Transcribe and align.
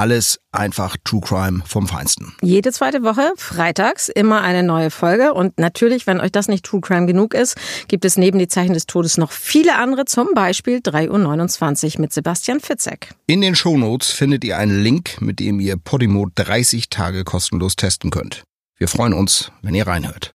Alles 0.00 0.40
einfach 0.50 0.96
True 1.04 1.20
Crime 1.20 1.62
vom 1.66 1.86
Feinsten. 1.86 2.32
Jede 2.40 2.72
zweite 2.72 3.02
Woche, 3.02 3.34
freitags, 3.36 4.08
immer 4.08 4.40
eine 4.40 4.62
neue 4.62 4.90
Folge. 4.90 5.34
Und 5.34 5.58
natürlich, 5.58 6.06
wenn 6.06 6.20
euch 6.22 6.32
das 6.32 6.48
nicht 6.48 6.64
True 6.64 6.80
Crime 6.80 7.04
genug 7.04 7.34
ist, 7.34 7.54
gibt 7.86 8.06
es 8.06 8.16
neben 8.16 8.38
die 8.38 8.48
Zeichen 8.48 8.72
des 8.72 8.86
Todes 8.86 9.18
noch 9.18 9.30
viele 9.30 9.76
andere, 9.76 10.06
zum 10.06 10.28
Beispiel 10.34 10.78
3.29 10.78 11.96
Uhr 11.96 12.00
mit 12.00 12.14
Sebastian 12.14 12.60
Fitzek. 12.60 13.10
In 13.26 13.42
den 13.42 13.54
Shownotes 13.54 14.08
findet 14.08 14.42
ihr 14.42 14.56
einen 14.56 14.82
Link, 14.82 15.20
mit 15.20 15.38
dem 15.38 15.60
ihr 15.60 15.76
Podimo 15.76 16.28
30 16.34 16.88
Tage 16.88 17.22
kostenlos 17.24 17.76
testen 17.76 18.10
könnt. 18.10 18.42
Wir 18.78 18.88
freuen 18.88 19.12
uns, 19.12 19.52
wenn 19.60 19.74
ihr 19.74 19.86
reinhört. 19.86 20.32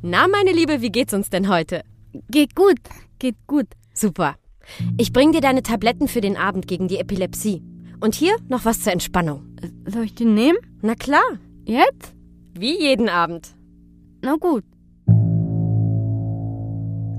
Na, 0.00 0.28
meine 0.28 0.52
Liebe, 0.52 0.80
wie 0.80 0.90
geht's 0.90 1.12
uns 1.12 1.28
denn 1.28 1.48
heute? 1.48 1.82
Geht 2.30 2.54
gut, 2.54 2.78
geht 3.18 3.34
gut. 3.48 3.66
Super. 3.94 4.36
Ich 4.96 5.12
bring 5.12 5.32
dir 5.32 5.40
deine 5.40 5.62
Tabletten 5.62 6.08
für 6.08 6.20
den 6.20 6.36
Abend 6.36 6.66
gegen 6.66 6.88
die 6.88 6.98
Epilepsie. 6.98 7.62
Und 8.00 8.14
hier 8.14 8.36
noch 8.48 8.64
was 8.64 8.82
zur 8.82 8.92
Entspannung. 8.92 9.42
Soll 9.86 10.04
ich 10.04 10.14
die 10.14 10.24
nehmen? 10.24 10.58
Na 10.82 10.94
klar. 10.94 11.24
Jetzt? 11.64 12.14
Wie 12.58 12.78
jeden 12.78 13.08
Abend. 13.08 13.54
Na 14.22 14.36
gut. 14.36 14.64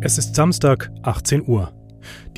Es 0.01 0.17
ist 0.17 0.35
Samstag, 0.35 0.91
18 1.01 1.47
Uhr. 1.47 1.71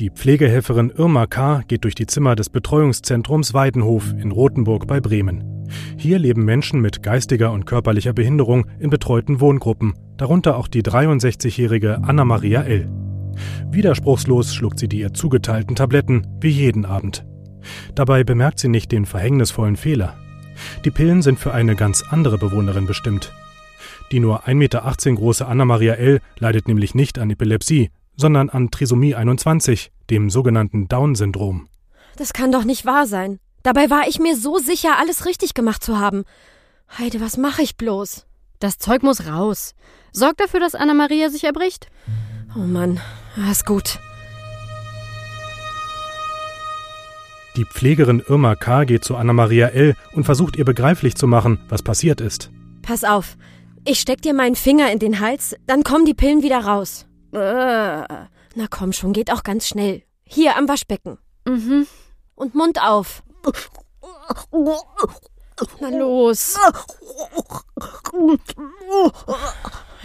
Die 0.00 0.10
Pflegehelferin 0.10 0.90
Irma 0.90 1.26
K. 1.26 1.62
geht 1.68 1.84
durch 1.84 1.94
die 1.94 2.06
Zimmer 2.06 2.34
des 2.34 2.48
Betreuungszentrums 2.48 3.52
Weidenhof 3.52 4.14
in 4.18 4.32
Rothenburg 4.32 4.86
bei 4.86 5.00
Bremen. 5.00 5.66
Hier 5.96 6.18
leben 6.18 6.44
Menschen 6.44 6.80
mit 6.80 7.02
geistiger 7.02 7.52
und 7.52 7.66
körperlicher 7.66 8.14
Behinderung 8.14 8.66
in 8.78 8.88
betreuten 8.88 9.40
Wohngruppen, 9.40 9.94
darunter 10.16 10.56
auch 10.56 10.68
die 10.68 10.82
63-jährige 10.82 12.02
Anna-Maria 12.02 12.62
L. 12.62 12.88
Widerspruchslos 13.70 14.54
schluckt 14.54 14.78
sie 14.78 14.88
die 14.88 15.00
ihr 15.00 15.12
zugeteilten 15.12 15.76
Tabletten, 15.76 16.26
wie 16.40 16.50
jeden 16.50 16.84
Abend. 16.84 17.24
Dabei 17.94 18.24
bemerkt 18.24 18.58
sie 18.58 18.68
nicht 18.68 18.92
den 18.92 19.06
verhängnisvollen 19.06 19.76
Fehler. 19.76 20.16
Die 20.84 20.90
Pillen 20.90 21.22
sind 21.22 21.38
für 21.38 21.52
eine 21.52 21.76
ganz 21.76 22.02
andere 22.10 22.38
Bewohnerin 22.38 22.86
bestimmt. 22.86 23.32
Die 24.10 24.20
nur 24.20 24.46
1,18 24.46 24.54
Meter 24.54 24.96
große 25.14 25.46
Anna-Maria 25.46 25.94
L. 25.94 26.20
leidet 26.38 26.68
nämlich 26.68 26.94
nicht 26.94 27.18
an 27.18 27.30
Epilepsie, 27.30 27.90
sondern 28.16 28.50
an 28.50 28.70
Trisomie 28.70 29.14
21, 29.14 29.92
dem 30.10 30.30
sogenannten 30.30 30.88
Down-Syndrom. 30.88 31.68
Das 32.16 32.32
kann 32.32 32.50
doch 32.50 32.64
nicht 32.64 32.84
wahr 32.84 33.06
sein. 33.06 33.38
Dabei 33.62 33.90
war 33.90 34.08
ich 34.08 34.18
mir 34.18 34.36
so 34.36 34.58
sicher, 34.58 34.98
alles 34.98 35.26
richtig 35.26 35.54
gemacht 35.54 35.84
zu 35.84 35.98
haben. 35.98 36.24
Heide, 36.98 37.20
was 37.20 37.36
mache 37.36 37.62
ich 37.62 37.76
bloß? 37.76 38.26
Das 38.60 38.78
Zeug 38.78 39.02
muss 39.02 39.26
raus. 39.26 39.74
Sorg 40.10 40.36
dafür, 40.38 40.58
dass 40.58 40.74
Anna-Maria 40.74 41.30
sich 41.30 41.44
erbricht. 41.44 41.88
Oh 42.56 42.60
Mann, 42.60 42.98
ist 43.50 43.66
gut. 43.66 43.98
Die 47.56 47.64
Pflegerin 47.64 48.22
Irma 48.26 48.54
K. 48.54 48.84
geht 48.84 49.04
zu 49.04 49.16
Anna-Maria 49.16 49.68
L. 49.68 49.96
und 50.12 50.24
versucht 50.24 50.56
ihr 50.56 50.64
begreiflich 50.64 51.16
zu 51.16 51.26
machen, 51.26 51.58
was 51.68 51.82
passiert 51.82 52.20
ist. 52.20 52.50
Pass 52.82 53.02
auf. 53.02 53.36
Ich 53.84 54.00
steck 54.00 54.22
dir 54.22 54.32
meinen 54.32 54.54
Finger 54.54 54.92
in 54.92 54.98
den 54.98 55.18
Hals, 55.18 55.56
dann 55.66 55.82
kommen 55.82 56.04
die 56.04 56.14
Pillen 56.14 56.42
wieder 56.42 56.64
raus. 56.64 57.06
Äh. 57.32 57.38
Na 57.38 58.66
komm 58.70 58.92
schon, 58.92 59.12
geht 59.12 59.32
auch 59.32 59.42
ganz 59.42 59.66
schnell. 59.66 60.02
Hier 60.24 60.56
am 60.56 60.68
Waschbecken. 60.68 61.18
Mhm. 61.46 61.86
Und 62.34 62.54
Mund 62.54 62.80
auf. 62.80 63.22
Na 65.80 65.88
los. 65.88 66.56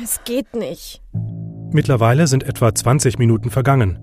Es 0.02 0.24
geht 0.24 0.56
nicht. 0.56 1.02
Mittlerweile 1.74 2.28
sind 2.28 2.44
etwa 2.44 2.74
20 2.74 3.18
Minuten 3.18 3.50
vergangen. 3.50 3.98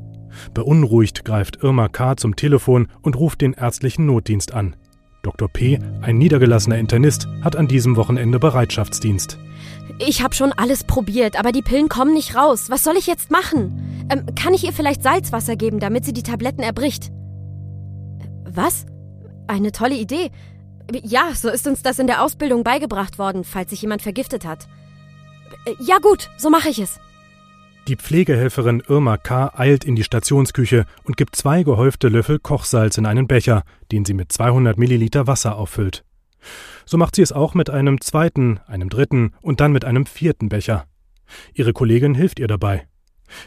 Beunruhigt 0.55 1.25
greift 1.25 1.63
Irma 1.63 1.89
K. 1.89 2.17
zum 2.17 2.35
Telefon 2.35 2.89
und 3.01 3.17
ruft 3.17 3.41
den 3.41 3.53
ärztlichen 3.53 4.07
Notdienst 4.07 4.53
an. 4.53 4.75
Dr. 5.23 5.49
P., 5.49 5.79
ein 6.03 6.19
niedergelassener 6.19 6.79
Internist, 6.79 7.29
hat 7.43 7.55
an 7.55 7.69
diesem 7.69 7.95
Wochenende 7.95 8.41
Bereitschaftsdienst. 8.41 9.39
Ich 9.99 10.23
habe 10.23 10.35
schon 10.35 10.53
alles 10.53 10.83
probiert, 10.83 11.39
aber 11.39 11.53
die 11.53 11.63
Pillen 11.63 11.89
kommen 11.89 12.13
nicht 12.13 12.35
raus. 12.35 12.71
Was 12.71 12.83
soll 12.83 12.97
ich 12.97 13.07
jetzt 13.07 13.31
machen? 13.31 14.09
Ähm, 14.11 14.35
kann 14.35 14.55
ich 14.55 14.65
ihr 14.65 14.73
vielleicht 14.73 15.05
Salzwasser 15.05 15.55
geben, 15.55 15.79
damit 15.79 16.05
sie 16.05 16.13
die 16.13 16.23
Tabletten 16.25 16.63
erbricht? 16.63 17.13
Was? 18.45 18.87
Eine 19.47 19.71
tolle 19.71 19.95
Idee. 19.95 20.31
Ja, 21.05 21.35
so 21.35 21.49
ist 21.49 21.69
uns 21.69 21.83
das 21.83 22.01
in 22.01 22.09
der 22.09 22.25
Ausbildung 22.25 22.65
beigebracht 22.65 23.19
worden, 23.19 23.45
falls 23.45 23.71
sich 23.71 23.83
jemand 23.83 24.03
vergiftet 24.03 24.45
hat. 24.45 24.67
Ja 25.79 25.99
gut, 25.99 26.31
so 26.37 26.51
mache 26.51 26.71
ich 26.71 26.81
es. 26.81 26.99
Die 27.91 27.97
Pflegehelferin 27.97 28.85
Irma 28.87 29.17
K. 29.17 29.51
eilt 29.53 29.83
in 29.83 29.97
die 29.97 30.05
Stationsküche 30.05 30.85
und 31.03 31.17
gibt 31.17 31.35
zwei 31.35 31.65
gehäufte 31.65 32.07
Löffel 32.07 32.39
Kochsalz 32.39 32.97
in 32.99 33.05
einen 33.05 33.27
Becher, 33.27 33.65
den 33.91 34.05
sie 34.05 34.15
mit 34.15 34.31
200 34.31 34.79
Milliliter 34.79 35.27
Wasser 35.27 35.57
auffüllt. 35.57 36.05
So 36.87 36.99
macht 36.99 37.17
sie 37.17 37.23
es 37.23 37.33
auch 37.33 37.55
mit 37.55 37.69
einem 37.69 38.01
zweiten, 38.01 38.61
einem 38.69 38.91
dritten 38.91 39.33
und 39.43 39.59
dann 39.59 39.73
mit 39.73 39.85
einem 39.85 40.07
vierten 40.07 40.49
Becher. 40.49 40.87
Ihre 41.53 41.73
Kollegin 41.73 42.15
hilft 42.15 42.39
ihr 42.39 42.47
dabei. 42.47 42.87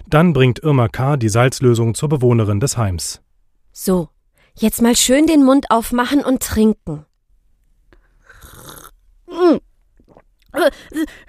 Dann 0.07 0.33
bringt 0.33 0.59
Irma 0.59 0.89
K. 0.89 1.15
die 1.15 1.29
Salzlösung 1.29 1.95
zur 1.95 2.09
Bewohnerin 2.09 2.59
des 2.59 2.75
Heims. 2.75 3.21
So, 3.71 4.09
jetzt 4.55 4.81
mal 4.81 4.97
schön 4.97 5.25
den 5.25 5.45
Mund 5.45 5.67
aufmachen 5.71 6.21
und 6.21 6.43
trinken. 6.43 7.05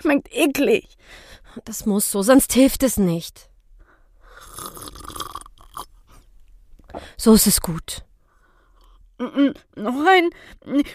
Schmeckt 0.01 0.35
eklig. 0.35 0.97
Das 1.65 1.87
muss 1.87 2.11
so, 2.11 2.23
sonst 2.23 2.53
hilft 2.53 2.83
es 2.83 2.97
nicht. 2.97 3.49
So 7.17 7.35
ist 7.35 7.47
es 7.47 7.61
gut. 7.61 8.05
Noch 9.19 10.07
ein? 10.07 10.31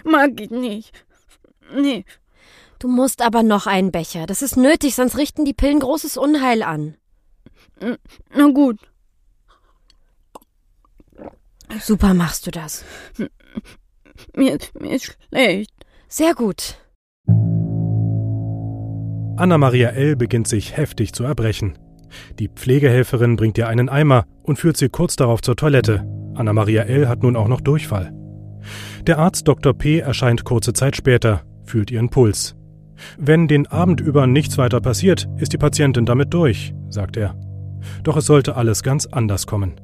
Mag 0.03 0.39
ich 0.39 0.49
nicht. 0.49 0.93
Nee. 1.73 2.05
Du 2.79 2.87
musst 2.87 3.21
aber 3.21 3.43
noch 3.43 3.67
einen 3.67 3.91
Becher. 3.91 4.25
Das 4.25 4.41
ist 4.41 4.55
nötig, 4.55 4.95
sonst 4.95 5.17
richten 5.17 5.45
die 5.45 5.53
Pillen 5.53 5.79
großes 5.79 6.17
Unheil 6.17 6.63
an. 6.63 6.95
Na 8.29 8.47
gut. 8.51 8.79
Super 11.81 12.13
machst 12.13 12.47
du 12.47 12.51
das. 12.51 12.83
Mir, 14.33 14.57
mir 14.73 14.95
ist 14.95 15.17
schlecht. 15.29 15.71
Sehr 16.07 16.33
gut. 16.33 16.77
Anna-Maria 19.39 19.91
L. 19.91 20.17
beginnt 20.17 20.49
sich 20.49 20.75
heftig 20.75 21.13
zu 21.13 21.23
erbrechen. 21.23 21.77
Die 22.39 22.49
Pflegehelferin 22.49 23.37
bringt 23.37 23.57
ihr 23.57 23.69
einen 23.69 23.87
Eimer 23.87 24.25
und 24.43 24.59
führt 24.59 24.75
sie 24.75 24.89
kurz 24.89 25.15
darauf 25.15 25.41
zur 25.41 25.55
Toilette. 25.55 26.05
Anna-Maria 26.35 26.83
L. 26.83 27.07
hat 27.07 27.23
nun 27.23 27.37
auch 27.37 27.47
noch 27.47 27.61
Durchfall. 27.61 28.11
Der 29.07 29.17
Arzt 29.17 29.47
Dr. 29.47 29.73
P. 29.73 29.99
erscheint 29.99 30.43
kurze 30.43 30.73
Zeit 30.73 30.97
später, 30.97 31.43
fühlt 31.63 31.89
ihren 31.89 32.09
Puls. 32.09 32.57
Wenn 33.17 33.47
den 33.47 33.65
Abend 33.67 34.01
über 34.01 34.27
nichts 34.27 34.57
weiter 34.57 34.81
passiert, 34.81 35.29
ist 35.37 35.53
die 35.53 35.57
Patientin 35.57 36.05
damit 36.05 36.33
durch, 36.33 36.73
sagt 36.89 37.15
er. 37.15 37.39
Doch 38.03 38.17
es 38.17 38.25
sollte 38.25 38.57
alles 38.57 38.83
ganz 38.83 39.05
anders 39.05 39.47
kommen. 39.47 39.79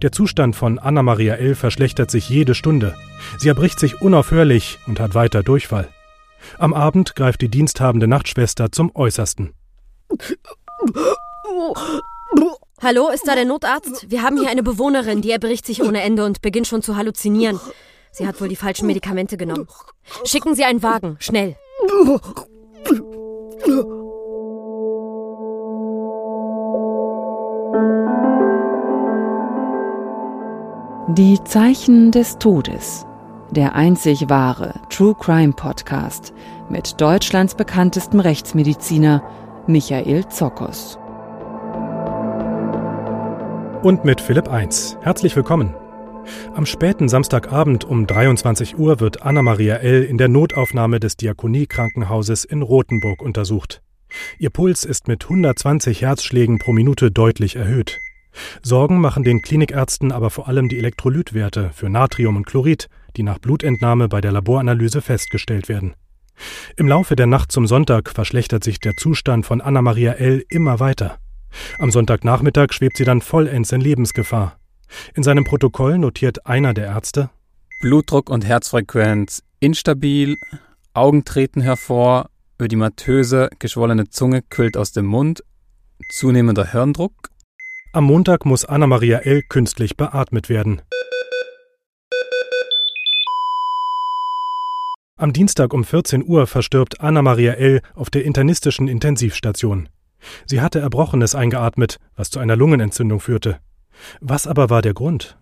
Der 0.00 0.12
Zustand 0.12 0.56
von 0.56 0.78
Anna-Maria 0.78 1.34
L. 1.34 1.54
verschlechtert 1.54 2.10
sich 2.10 2.30
jede 2.30 2.54
Stunde. 2.54 2.94
Sie 3.36 3.48
erbricht 3.48 3.78
sich 3.78 4.00
unaufhörlich 4.00 4.78
und 4.86 4.98
hat 4.98 5.14
weiter 5.14 5.42
Durchfall. 5.42 5.88
Am 6.58 6.74
Abend 6.74 7.14
greift 7.14 7.40
die 7.42 7.50
diensthabende 7.50 8.06
Nachtschwester 8.06 8.72
zum 8.72 8.94
Äußersten. 8.94 9.52
Hallo, 12.80 13.08
ist 13.08 13.26
da 13.26 13.34
der 13.34 13.44
Notarzt? 13.44 14.10
Wir 14.10 14.22
haben 14.22 14.38
hier 14.38 14.48
eine 14.48 14.62
Bewohnerin, 14.62 15.20
die 15.20 15.32
erbricht 15.32 15.66
sich 15.66 15.82
ohne 15.82 16.00
Ende 16.02 16.24
und 16.24 16.42
beginnt 16.42 16.68
schon 16.68 16.82
zu 16.82 16.96
halluzinieren. 16.96 17.58
Sie 18.12 18.26
hat 18.26 18.40
wohl 18.40 18.48
die 18.48 18.56
falschen 18.56 18.86
Medikamente 18.86 19.36
genommen. 19.36 19.66
Schicken 20.24 20.54
Sie 20.54 20.64
einen 20.64 20.82
Wagen, 20.82 21.16
schnell. 21.18 21.56
Die 31.08 31.42
Zeichen 31.44 32.12
des 32.12 32.38
Todes. 32.38 33.07
Der 33.50 33.74
einzig 33.74 34.28
wahre 34.28 34.74
True 34.90 35.14
Crime 35.18 35.54
Podcast 35.54 36.34
mit 36.68 37.00
Deutschlands 37.00 37.54
bekanntestem 37.54 38.20
Rechtsmediziner 38.20 39.22
Michael 39.66 40.28
Zokos. 40.28 40.98
Und 43.82 44.04
mit 44.04 44.20
Philipp 44.20 44.48
1. 44.48 44.98
Herzlich 45.00 45.34
willkommen. 45.34 45.74
Am 46.54 46.66
späten 46.66 47.08
Samstagabend 47.08 47.86
um 47.86 48.06
23 48.06 48.78
Uhr 48.78 49.00
wird 49.00 49.22
Anna-Maria 49.22 49.76
L. 49.76 50.04
in 50.04 50.18
der 50.18 50.28
Notaufnahme 50.28 51.00
des 51.00 51.16
Diakonie-Krankenhauses 51.16 52.44
in 52.44 52.60
Rothenburg 52.60 53.22
untersucht. 53.22 53.80
Ihr 54.38 54.50
Puls 54.50 54.84
ist 54.84 55.08
mit 55.08 55.24
120 55.24 56.02
Herzschlägen 56.02 56.58
pro 56.58 56.72
Minute 56.72 57.10
deutlich 57.10 57.56
erhöht. 57.56 58.02
Sorgen 58.62 59.00
machen 59.00 59.24
den 59.24 59.40
Klinikärzten 59.40 60.12
aber 60.12 60.28
vor 60.28 60.48
allem 60.48 60.68
die 60.68 60.76
Elektrolytwerte 60.76 61.70
für 61.72 61.88
Natrium 61.88 62.36
und 62.36 62.46
Chlorid, 62.46 62.90
die 63.18 63.24
nach 63.24 63.38
Blutentnahme 63.38 64.08
bei 64.08 64.20
der 64.20 64.32
Laboranalyse 64.32 65.02
festgestellt 65.02 65.68
werden. 65.68 65.94
Im 66.76 66.86
Laufe 66.86 67.16
der 67.16 67.26
Nacht 67.26 67.50
zum 67.50 67.66
Sonntag 67.66 68.10
verschlechtert 68.10 68.62
sich 68.62 68.78
der 68.78 68.96
Zustand 68.96 69.44
von 69.44 69.60
Anna-Maria 69.60 70.12
L. 70.12 70.44
immer 70.48 70.78
weiter. 70.78 71.18
Am 71.78 71.90
Sonntagnachmittag 71.90 72.72
schwebt 72.72 72.96
sie 72.96 73.04
dann 73.04 73.20
vollends 73.20 73.72
in 73.72 73.80
Lebensgefahr. 73.80 74.56
In 75.14 75.24
seinem 75.24 75.44
Protokoll 75.44 75.98
notiert 75.98 76.46
einer 76.46 76.74
der 76.74 76.86
Ärzte 76.86 77.30
Blutdruck 77.80 78.30
und 78.30 78.44
Herzfrequenz 78.46 79.42
instabil, 79.60 80.36
Augen 80.94 81.24
treten 81.24 81.60
hervor, 81.60 82.30
ödematöse, 82.60 83.50
geschwollene 83.58 84.08
Zunge 84.08 84.42
quillt 84.42 84.76
aus 84.76 84.92
dem 84.92 85.06
Mund, 85.06 85.42
zunehmender 86.10 86.70
Hirndruck. 86.70 87.30
Am 87.92 88.04
Montag 88.04 88.44
muss 88.44 88.64
Anna-Maria 88.64 89.18
L. 89.18 89.42
künstlich 89.48 89.96
beatmet 89.96 90.48
werden. 90.48 90.82
Am 95.20 95.32
Dienstag 95.32 95.74
um 95.74 95.82
14 95.82 96.24
Uhr 96.24 96.46
verstirbt 96.46 97.00
Anna-Maria 97.00 97.54
L. 97.54 97.80
auf 97.96 98.08
der 98.08 98.24
internistischen 98.24 98.86
Intensivstation. 98.86 99.88
Sie 100.46 100.60
hatte 100.60 100.78
Erbrochenes 100.78 101.34
eingeatmet, 101.34 101.98
was 102.14 102.30
zu 102.30 102.38
einer 102.38 102.54
Lungenentzündung 102.54 103.18
führte. 103.18 103.58
Was 104.20 104.46
aber 104.46 104.70
war 104.70 104.80
der 104.80 104.94
Grund? 104.94 105.36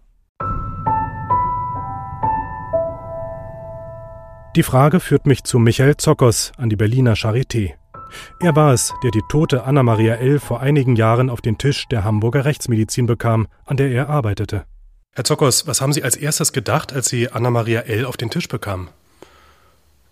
Die 4.56 4.62
Frage 4.62 4.98
führt 4.98 5.26
mich 5.26 5.44
zu 5.44 5.58
Michael 5.58 5.98
Zockers 5.98 6.52
an 6.56 6.70
die 6.70 6.76
Berliner 6.76 7.12
Charité. 7.12 7.74
Er 8.40 8.56
war 8.56 8.72
es, 8.72 8.94
der 9.02 9.10
die 9.10 9.24
tote 9.28 9.64
Anna-Maria 9.64 10.14
L. 10.14 10.38
vor 10.38 10.60
einigen 10.60 10.96
Jahren 10.96 11.28
auf 11.28 11.42
den 11.42 11.58
Tisch 11.58 11.86
der 11.88 12.02
Hamburger 12.02 12.46
Rechtsmedizin 12.46 13.04
bekam, 13.04 13.46
an 13.66 13.76
der 13.76 13.90
er 13.90 14.08
arbeitete. 14.08 14.64
Herr 15.12 15.24
Zockers, 15.24 15.66
was 15.66 15.82
haben 15.82 15.92
Sie 15.92 16.02
als 16.02 16.16
erstes 16.16 16.54
gedacht, 16.54 16.94
als 16.94 17.10
Sie 17.10 17.30
Anna-Maria 17.30 17.80
L. 17.80 18.06
auf 18.06 18.16
den 18.16 18.30
Tisch 18.30 18.48
bekamen? 18.48 18.88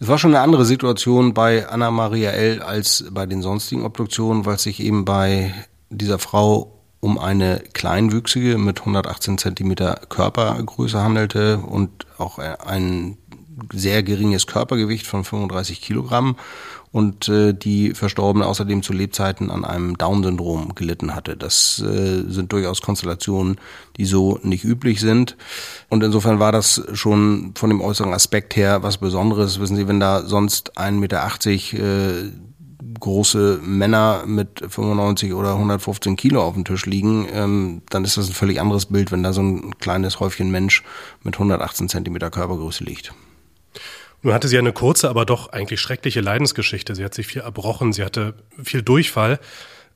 Es 0.00 0.08
war 0.08 0.18
schon 0.18 0.34
eine 0.34 0.42
andere 0.42 0.64
Situation 0.64 1.34
bei 1.34 1.68
Anna 1.68 1.90
Maria 1.90 2.30
L. 2.30 2.62
als 2.62 3.04
bei 3.10 3.26
den 3.26 3.42
sonstigen 3.42 3.84
Obduktionen, 3.84 4.44
weil 4.44 4.56
es 4.56 4.64
sich 4.64 4.80
eben 4.80 5.04
bei 5.04 5.54
dieser 5.90 6.18
Frau 6.18 6.74
um 7.00 7.18
eine 7.18 7.62
kleinwüchsige 7.74 8.58
mit 8.58 8.80
118 8.80 9.38
Zentimeter 9.38 10.00
Körpergröße 10.08 11.02
handelte 11.02 11.58
und 11.58 12.06
auch 12.18 12.38
ein 12.38 13.18
sehr 13.72 14.02
geringes 14.02 14.46
Körpergewicht 14.46 15.06
von 15.06 15.24
35 15.24 15.80
Kilogramm 15.80 16.36
und 16.94 17.28
äh, 17.28 17.52
die 17.52 17.92
Verstorbene 17.92 18.46
außerdem 18.46 18.84
zu 18.84 18.92
Lebzeiten 18.92 19.50
an 19.50 19.64
einem 19.64 19.98
Down-Syndrom 19.98 20.76
gelitten 20.76 21.14
hatte. 21.14 21.36
Das 21.36 21.80
äh, 21.80 22.22
sind 22.28 22.52
durchaus 22.52 22.82
Konstellationen, 22.82 23.56
die 23.96 24.04
so 24.04 24.38
nicht 24.44 24.62
üblich 24.62 25.00
sind. 25.00 25.36
Und 25.88 26.04
insofern 26.04 26.38
war 26.38 26.52
das 26.52 26.84
schon 26.92 27.52
von 27.56 27.70
dem 27.70 27.80
äußeren 27.80 28.14
Aspekt 28.14 28.54
her 28.54 28.84
was 28.84 28.98
Besonderes. 28.98 29.58
Wissen 29.58 29.74
Sie, 29.74 29.88
wenn 29.88 29.98
da 29.98 30.22
sonst 30.24 30.78
1,80 30.78 30.92
Meter 30.92 31.26
äh, 31.82 32.30
große 33.00 33.58
Männer 33.60 34.22
mit 34.24 34.60
95 34.60 35.34
oder 35.34 35.54
115 35.54 36.14
Kilo 36.14 36.42
auf 36.42 36.54
dem 36.54 36.64
Tisch 36.64 36.86
liegen, 36.86 37.26
ähm, 37.32 37.82
dann 37.90 38.04
ist 38.04 38.16
das 38.18 38.28
ein 38.28 38.34
völlig 38.34 38.60
anderes 38.60 38.86
Bild, 38.86 39.10
wenn 39.10 39.24
da 39.24 39.32
so 39.32 39.42
ein 39.42 39.78
kleines 39.78 40.20
Häufchen 40.20 40.52
Mensch 40.52 40.84
mit 41.24 41.34
118 41.34 41.88
Zentimeter 41.88 42.30
Körpergröße 42.30 42.84
liegt. 42.84 43.12
Nun 44.22 44.32
hatte 44.32 44.48
sie 44.48 44.58
eine 44.58 44.72
kurze, 44.72 45.10
aber 45.10 45.26
doch 45.26 45.52
eigentlich 45.52 45.80
schreckliche 45.80 46.20
Leidensgeschichte. 46.20 46.94
Sie 46.94 47.04
hat 47.04 47.14
sich 47.14 47.26
viel 47.26 47.42
erbrochen, 47.42 47.92
sie 47.92 48.04
hatte 48.04 48.34
viel 48.62 48.82
Durchfall. 48.82 49.38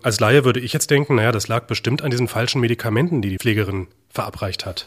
Als 0.02 0.20
Laie 0.20 0.44
würde 0.44 0.60
ich 0.60 0.72
jetzt 0.72 0.90
denken, 0.90 1.16
naja, 1.16 1.32
das 1.32 1.48
lag 1.48 1.66
bestimmt 1.66 2.02
an 2.02 2.10
diesen 2.10 2.28
falschen 2.28 2.60
Medikamenten, 2.60 3.22
die 3.22 3.30
die 3.30 3.38
Pflegerin 3.38 3.88
verabreicht 4.10 4.66
hat. 4.66 4.86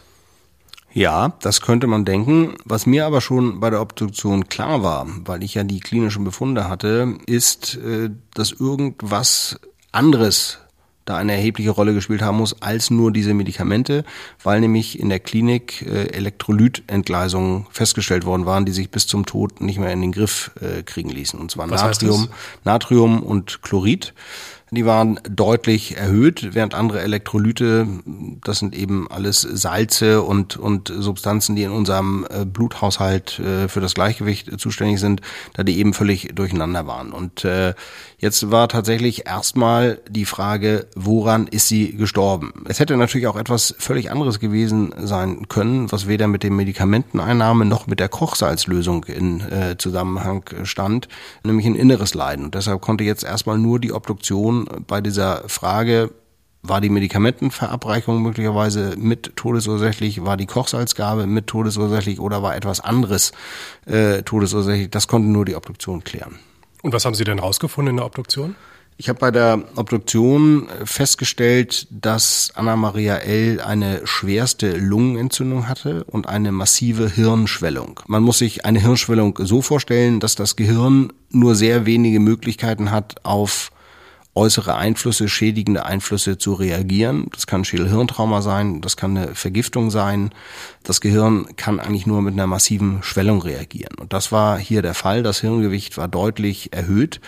Ja, 0.94 1.36
das 1.40 1.60
könnte 1.60 1.86
man 1.86 2.04
denken. 2.04 2.54
Was 2.64 2.86
mir 2.86 3.06
aber 3.06 3.20
schon 3.20 3.60
bei 3.60 3.70
der 3.70 3.80
Obduktion 3.80 4.48
klar 4.48 4.82
war, 4.82 5.06
weil 5.24 5.42
ich 5.42 5.54
ja 5.54 5.64
die 5.64 5.80
klinischen 5.80 6.24
Befunde 6.24 6.68
hatte, 6.68 7.16
ist, 7.26 7.76
äh, 7.76 8.10
dass 8.34 8.52
irgendwas 8.52 9.58
anderes 9.90 10.58
da 11.04 11.16
eine 11.16 11.32
erhebliche 11.32 11.70
Rolle 11.70 11.94
gespielt 11.94 12.22
haben 12.22 12.38
muss 12.38 12.60
als 12.62 12.90
nur 12.90 13.12
diese 13.12 13.34
Medikamente, 13.34 14.04
weil 14.42 14.60
nämlich 14.60 14.98
in 14.98 15.08
der 15.08 15.20
Klinik 15.20 15.82
äh, 15.82 16.08
Elektrolytentgleisungen 16.08 17.66
festgestellt 17.70 18.24
worden 18.24 18.46
waren, 18.46 18.64
die 18.64 18.72
sich 18.72 18.90
bis 18.90 19.06
zum 19.06 19.26
Tod 19.26 19.60
nicht 19.60 19.78
mehr 19.78 19.92
in 19.92 20.00
den 20.00 20.12
Griff 20.12 20.50
äh, 20.60 20.82
kriegen 20.82 21.10
ließen. 21.10 21.38
Und 21.38 21.50
zwar 21.50 21.68
Was 21.70 21.82
Natrium, 21.82 22.28
Natrium 22.64 23.22
und 23.22 23.62
Chlorid. 23.62 24.14
Die 24.74 24.86
waren 24.86 25.20
deutlich 25.28 25.98
erhöht, 25.98 26.54
während 26.54 26.74
andere 26.74 27.02
Elektrolyte, 27.02 27.86
das 28.42 28.58
sind 28.58 28.74
eben 28.74 29.06
alles 29.10 29.42
Salze 29.42 30.22
und, 30.22 30.56
und 30.56 30.90
Substanzen, 30.96 31.56
die 31.56 31.64
in 31.64 31.72
unserem 31.72 32.26
äh, 32.30 32.46
Bluthaushalt 32.46 33.38
äh, 33.38 33.68
für 33.68 33.82
das 33.82 33.92
Gleichgewicht 33.92 34.58
zuständig 34.58 34.98
sind, 34.98 35.20
da 35.52 35.62
die 35.62 35.78
eben 35.78 35.92
völlig 35.92 36.34
durcheinander 36.34 36.86
waren. 36.86 37.12
Und 37.12 37.44
äh, 37.44 37.74
jetzt 38.16 38.50
war 38.50 38.66
tatsächlich 38.66 39.26
erstmal 39.26 40.00
die 40.08 40.24
Frage, 40.24 40.86
woran 40.94 41.48
ist 41.48 41.68
sie 41.68 41.94
gestorben? 41.94 42.64
Es 42.66 42.80
hätte 42.80 42.96
natürlich 42.96 43.26
auch 43.26 43.36
etwas 43.36 43.74
völlig 43.78 44.10
anderes 44.10 44.40
gewesen 44.40 44.94
sein 45.02 45.48
können, 45.48 45.92
was 45.92 46.08
weder 46.08 46.28
mit 46.28 46.44
den 46.44 46.56
Medikamenteneinnahme 46.56 47.66
noch 47.66 47.86
mit 47.86 48.00
der 48.00 48.08
Kochsalzlösung 48.08 49.04
in 49.04 49.40
äh, 49.42 49.76
Zusammenhang 49.76 50.44
stand, 50.64 51.08
nämlich 51.44 51.66
ein 51.66 51.74
inneres 51.74 52.14
Leiden. 52.14 52.46
Und 52.46 52.54
deshalb 52.54 52.80
konnte 52.80 53.04
jetzt 53.04 53.22
erstmal 53.22 53.58
nur 53.58 53.78
die 53.78 53.92
Obduktion 53.92 54.61
bei 54.86 55.00
dieser 55.00 55.48
Frage, 55.48 56.10
war 56.62 56.80
die 56.80 56.90
Medikamentenverabreichung 56.90 58.22
möglicherweise 58.22 58.94
mit 58.96 59.34
todesursächlich, 59.36 60.24
war 60.24 60.36
die 60.36 60.46
Kochsalzgabe 60.46 61.26
mit 61.26 61.48
todesursächlich 61.48 62.20
oder 62.20 62.42
war 62.42 62.54
etwas 62.54 62.80
anderes 62.80 63.32
äh, 63.86 64.22
todesursächlich? 64.22 64.90
Das 64.90 65.08
konnte 65.08 65.28
nur 65.28 65.44
die 65.44 65.56
Obduktion 65.56 66.04
klären. 66.04 66.38
Und 66.82 66.92
was 66.92 67.04
haben 67.04 67.14
Sie 67.14 67.24
denn 67.24 67.38
rausgefunden 67.38 67.90
in 67.90 67.96
der 67.96 68.06
Obduktion? 68.06 68.54
Ich 68.98 69.08
habe 69.08 69.18
bei 69.18 69.30
der 69.30 69.64
Obduktion 69.74 70.68
festgestellt, 70.84 71.88
dass 71.90 72.52
Anna-Maria 72.54 73.16
L. 73.16 73.60
eine 73.60 74.06
schwerste 74.06 74.76
Lungenentzündung 74.76 75.68
hatte 75.68 76.04
und 76.04 76.28
eine 76.28 76.52
massive 76.52 77.08
Hirnschwellung. 77.08 78.00
Man 78.06 78.22
muss 78.22 78.38
sich 78.38 78.64
eine 78.64 78.80
Hirnschwellung 78.80 79.38
so 79.42 79.62
vorstellen, 79.62 80.20
dass 80.20 80.34
das 80.34 80.56
Gehirn 80.56 81.12
nur 81.30 81.54
sehr 81.54 81.86
wenige 81.86 82.20
Möglichkeiten 82.20 82.90
hat, 82.90 83.24
auf 83.24 83.72
äußere 84.34 84.76
Einflüsse, 84.76 85.28
schädigende 85.28 85.84
Einflüsse 85.84 86.38
zu 86.38 86.54
reagieren. 86.54 87.26
Das 87.32 87.46
kann 87.46 87.64
Schädelhirntrauma 87.64 88.40
sein, 88.40 88.80
das 88.80 88.96
kann 88.96 89.16
eine 89.16 89.34
Vergiftung 89.34 89.90
sein. 89.90 90.30
Das 90.84 91.00
Gehirn 91.00 91.46
kann 91.56 91.78
eigentlich 91.78 92.06
nur 92.06 92.22
mit 92.22 92.32
einer 92.32 92.46
massiven 92.46 93.02
Schwellung 93.02 93.42
reagieren. 93.42 93.94
Und 94.00 94.12
das 94.12 94.32
war 94.32 94.58
hier 94.58 94.80
der 94.80 94.94
Fall. 94.94 95.22
Das 95.22 95.40
Hirngewicht 95.40 95.98
war 95.98 96.08
deutlich 96.08 96.72
erhöht. 96.72 97.20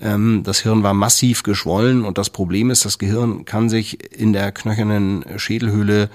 Ähm, 0.00 0.42
das 0.44 0.60
Hirn 0.60 0.82
war 0.82 0.94
massiv 0.94 1.42
geschwollen 1.42 2.04
und 2.04 2.18
das 2.18 2.30
Problem 2.30 2.70
ist, 2.70 2.84
das 2.84 2.98
Gehirn 2.98 3.44
kann 3.44 3.68
sich 3.68 4.12
in 4.12 4.32
der 4.32 4.52
knöchernen 4.52 5.24
Schädelhöhle 5.36 6.08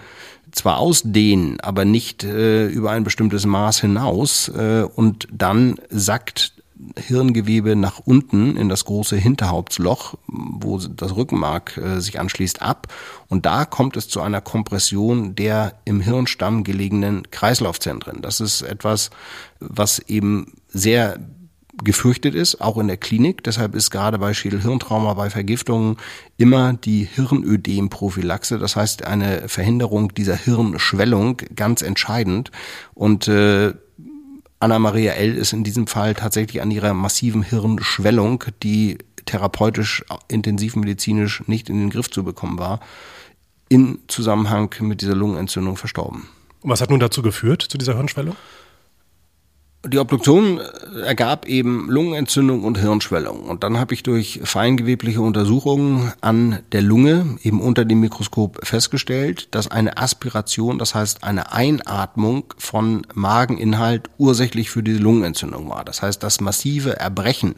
zwar 0.51 0.77
ausdehnen, 0.77 1.59
aber 1.59 1.85
nicht 1.85 2.23
äh, 2.23 2.67
über 2.67 2.91
ein 2.91 3.03
bestimmtes 3.03 3.45
Maß 3.45 3.81
hinaus 3.81 4.49
äh, 4.49 4.83
und 4.83 5.27
dann 5.31 5.75
sackt 5.89 6.53
Hirngewebe 6.97 7.75
nach 7.75 7.99
unten 7.99 8.55
in 8.55 8.69
das 8.69 8.85
große 8.85 9.17
Hinterhauptsloch, 9.17 10.15
wo 10.27 10.77
das 10.77 11.15
Rückenmark 11.15 11.77
äh, 11.77 11.99
sich 11.99 12.19
anschließt, 12.19 12.61
ab. 12.61 12.87
Und 13.27 13.45
da 13.45 13.65
kommt 13.65 13.97
es 13.97 14.07
zu 14.07 14.21
einer 14.21 14.41
Kompression 14.41 15.35
der 15.35 15.75
im 15.85 15.99
Hirnstamm 15.99 16.63
gelegenen 16.63 17.29
Kreislaufzentren. 17.31 18.21
Das 18.21 18.39
ist 18.39 18.61
etwas, 18.61 19.09
was 19.59 19.99
eben 19.99 20.53
sehr 20.69 21.19
gefürchtet 21.83 22.35
ist, 22.35 22.61
auch 22.61 22.77
in 22.77 22.87
der 22.87 22.97
Klinik. 22.97 23.43
Deshalb 23.43 23.75
ist 23.75 23.89
gerade 23.89 24.17
bei 24.17 24.33
Schädelhirntrauma, 24.33 25.13
bei 25.13 25.29
Vergiftungen 25.29 25.97
immer 26.37 26.73
die 26.73 27.05
Hirnödemprophylaxe, 27.05 28.59
das 28.59 28.75
heißt 28.75 29.05
eine 29.05 29.47
Verhinderung 29.47 30.13
dieser 30.13 30.35
Hirnschwellung, 30.35 31.37
ganz 31.55 31.81
entscheidend. 31.81 32.51
Und 32.93 33.27
äh, 33.27 33.73
Anna-Maria 34.59 35.13
L. 35.13 35.35
ist 35.35 35.53
in 35.53 35.63
diesem 35.63 35.87
Fall 35.87 36.13
tatsächlich 36.13 36.61
an 36.61 36.69
ihrer 36.69 36.93
massiven 36.93 37.43
Hirnschwellung, 37.43 38.43
die 38.61 38.97
therapeutisch, 39.25 40.03
intensivmedizinisch 40.27 41.43
nicht 41.47 41.69
in 41.69 41.79
den 41.79 41.89
Griff 41.89 42.09
zu 42.09 42.23
bekommen 42.23 42.59
war, 42.59 42.81
in 43.69 43.99
Zusammenhang 44.07 44.73
mit 44.81 45.01
dieser 45.01 45.15
Lungenentzündung 45.15 45.77
verstorben. 45.77 46.27
Und 46.61 46.69
was 46.69 46.81
hat 46.81 46.89
nun 46.89 46.99
dazu 46.99 47.21
geführt, 47.21 47.61
zu 47.61 47.77
dieser 47.77 47.95
Hirnschwellung? 47.95 48.35
Die 49.85 49.97
Obduktion 49.97 50.59
äh, 50.59 51.01
ergab 51.03 51.47
eben 51.47 51.89
Lungenentzündung 51.89 52.65
und 52.65 52.77
Hirnschwellung. 52.77 53.43
Und 53.43 53.63
dann 53.63 53.77
habe 53.77 53.93
ich 53.93 54.03
durch 54.03 54.41
feingewebliche 54.43 55.21
Untersuchungen 55.21 56.11
an 56.19 56.59
der 56.73 56.81
Lunge 56.81 57.37
eben 57.43 57.61
unter 57.61 57.85
dem 57.85 58.01
Mikroskop 58.01 58.59
festgestellt, 58.61 59.47
dass 59.51 59.71
eine 59.71 59.97
Aspiration, 59.97 60.79
das 60.79 60.95
heißt 60.95 61.23
eine 61.23 61.53
Einatmung 61.53 62.53
von 62.57 63.07
Mageninhalt 63.13 64.09
ursächlich 64.17 64.69
für 64.69 64.83
diese 64.83 64.99
Lungenentzündung 64.99 65.69
war. 65.69 65.85
Das 65.85 66.01
heißt, 66.01 66.21
das 66.23 66.41
massive 66.41 66.97
Erbrechen 66.97 67.55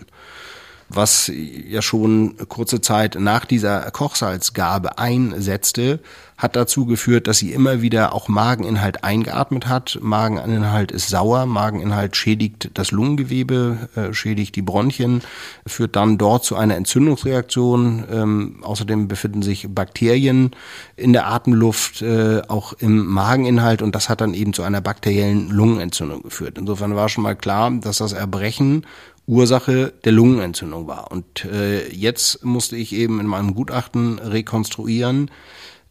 was 0.96 1.32
ja 1.34 1.82
schon 1.82 2.36
kurze 2.48 2.82
Zeit 2.82 3.18
nach 3.20 3.46
dieser 3.46 3.92
Kochsalzgabe 3.92 4.98
einsetzte, 4.98 6.00
hat 6.42 6.56
dazu 6.56 6.88
geführt, 6.88 7.28
dass 7.28 7.38
sie 7.38 7.54
immer 7.54 7.84
wieder 7.84 8.16
auch 8.16 8.28
Mageninhalt 8.28 9.04
eingeatmet 9.04 9.68
hat. 9.68 10.00
Mageninhalt 10.02 10.92
ist 10.92 11.10
sauer, 11.10 11.46
Mageninhalt 11.46 12.16
schädigt 12.16 12.72
das 12.74 12.90
Lungengewebe, 12.90 13.90
äh, 13.96 14.14
schädigt 14.14 14.56
die 14.56 14.64
Bronchien, 14.64 15.22
führt 15.68 15.96
dann 15.96 16.18
dort 16.18 16.44
zu 16.44 16.56
einer 16.56 16.76
Entzündungsreaktion. 16.78 18.06
Ähm, 18.12 18.56
außerdem 18.64 19.08
befinden 19.08 19.44
sich 19.44 19.68
Bakterien 19.70 20.52
in 20.96 21.14
der 21.14 21.28
Atemluft, 21.28 22.02
äh, 22.02 22.42
auch 22.48 22.74
im 22.74 23.06
Mageninhalt 23.06 23.84
und 23.84 23.94
das 23.94 24.10
hat 24.10 24.22
dann 24.22 24.34
eben 24.34 24.54
zu 24.54 24.64
einer 24.64 24.82
bakteriellen 24.82 25.50
Lungenentzündung 25.50 26.24
geführt. 26.24 26.58
Insofern 26.58 26.96
war 26.96 27.08
schon 27.08 27.24
mal 27.24 27.36
klar, 27.36 27.70
dass 27.70 27.98
das 27.98 28.14
Erbrechen 28.14 28.88
Ursache 29.32 29.94
der 30.04 30.12
Lungenentzündung 30.12 30.88
war. 30.88 31.10
Und 31.10 31.46
äh, 31.46 31.88
jetzt 31.88 32.44
musste 32.44 32.76
ich 32.76 32.94
eben 32.94 33.22
in 33.22 33.28
meinem 33.28 33.56
Gutachten 33.56 34.20
rekonstruieren, 34.20 35.32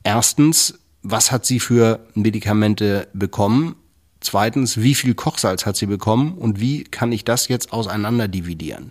erstens, 0.04 0.78
was 1.02 1.32
hat 1.32 1.47
sie 1.47 1.59
für 1.59 2.00
Medikamente 2.14 3.09
bekommen? 3.14 3.76
Zweitens, 4.20 4.82
wie 4.82 4.94
viel 4.94 5.14
Kochsalz 5.14 5.64
hat 5.64 5.76
sie 5.76 5.87
bekommen 5.87 6.35
und 6.35 6.61
wie 6.61 6.85
kann 6.85 7.11
ich 7.11 7.25
das 7.25 7.49
jetzt 7.49 7.73
auseinander 7.73 8.28
dividieren? 8.28 8.90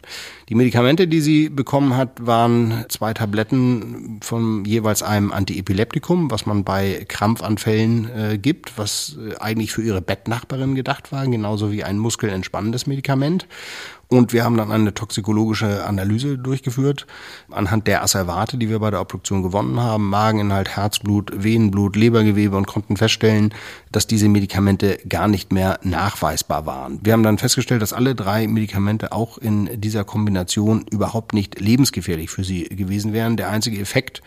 Die 0.49 0.55
Medikamente, 0.55 1.07
die 1.07 1.21
sie 1.21 1.49
bekommen 1.49 1.95
hat, 1.95 2.25
waren 2.25 2.85
zwei 2.89 3.13
Tabletten 3.13 4.19
von 4.23 4.65
jeweils 4.65 5.03
einem 5.03 5.31
Antiepileptikum, 5.31 6.31
was 6.31 6.47
man 6.47 6.63
bei 6.63 7.05
Krampfanfällen 7.07 8.09
äh, 8.09 8.37
gibt, 8.39 8.79
was 8.79 9.17
äh, 9.19 9.35
eigentlich 9.35 9.71
für 9.71 9.83
ihre 9.83 10.01
Bettnachbarin 10.01 10.73
gedacht 10.73 11.11
war, 11.11 11.27
genauso 11.27 11.71
wie 11.71 11.83
ein 11.83 11.99
muskelentspannendes 11.99 12.87
Medikament. 12.87 13.47
Und 14.11 14.33
wir 14.33 14.43
haben 14.43 14.57
dann 14.57 14.71
eine 14.71 14.95
toxikologische 14.95 15.85
Analyse 15.85 16.39
durchgeführt 16.39 17.05
anhand 17.51 17.85
der 17.85 18.01
Asservate, 18.01 18.57
die 18.57 18.67
wir 18.67 18.79
bei 18.79 18.89
der 18.89 19.01
Obduktion 19.01 19.43
gewonnen 19.43 19.79
haben, 19.79 20.09
Mageninhalt, 20.09 20.69
Herzblut, 20.69 21.31
Venenblut, 21.35 21.95
Lebergewebe 21.95 22.57
und 22.57 22.65
konnten 22.65 22.97
feststellen, 22.97 23.53
dass 23.91 24.07
diese 24.07 24.27
Medikamente 24.27 24.97
gar 25.07 25.27
nicht 25.27 25.53
mehr 25.53 25.79
nachweisbar 25.83 26.65
waren. 26.65 26.99
Wir 27.03 27.13
haben 27.13 27.21
dann 27.21 27.37
festgestellt, 27.37 27.83
dass 27.83 27.93
alle 27.93 28.15
drei 28.15 28.47
Medikamente 28.47 29.11
auch 29.11 29.37
in 29.37 29.79
dieser 29.79 30.03
Kombination 30.03 30.85
überhaupt 30.89 31.33
nicht 31.33 31.59
lebensgefährlich 31.59 32.31
für 32.31 32.43
sie 32.43 32.63
gewesen 32.63 33.13
wären. 33.13 33.37
Der 33.37 33.51
einzige 33.51 33.79
Effekt, 33.79 34.23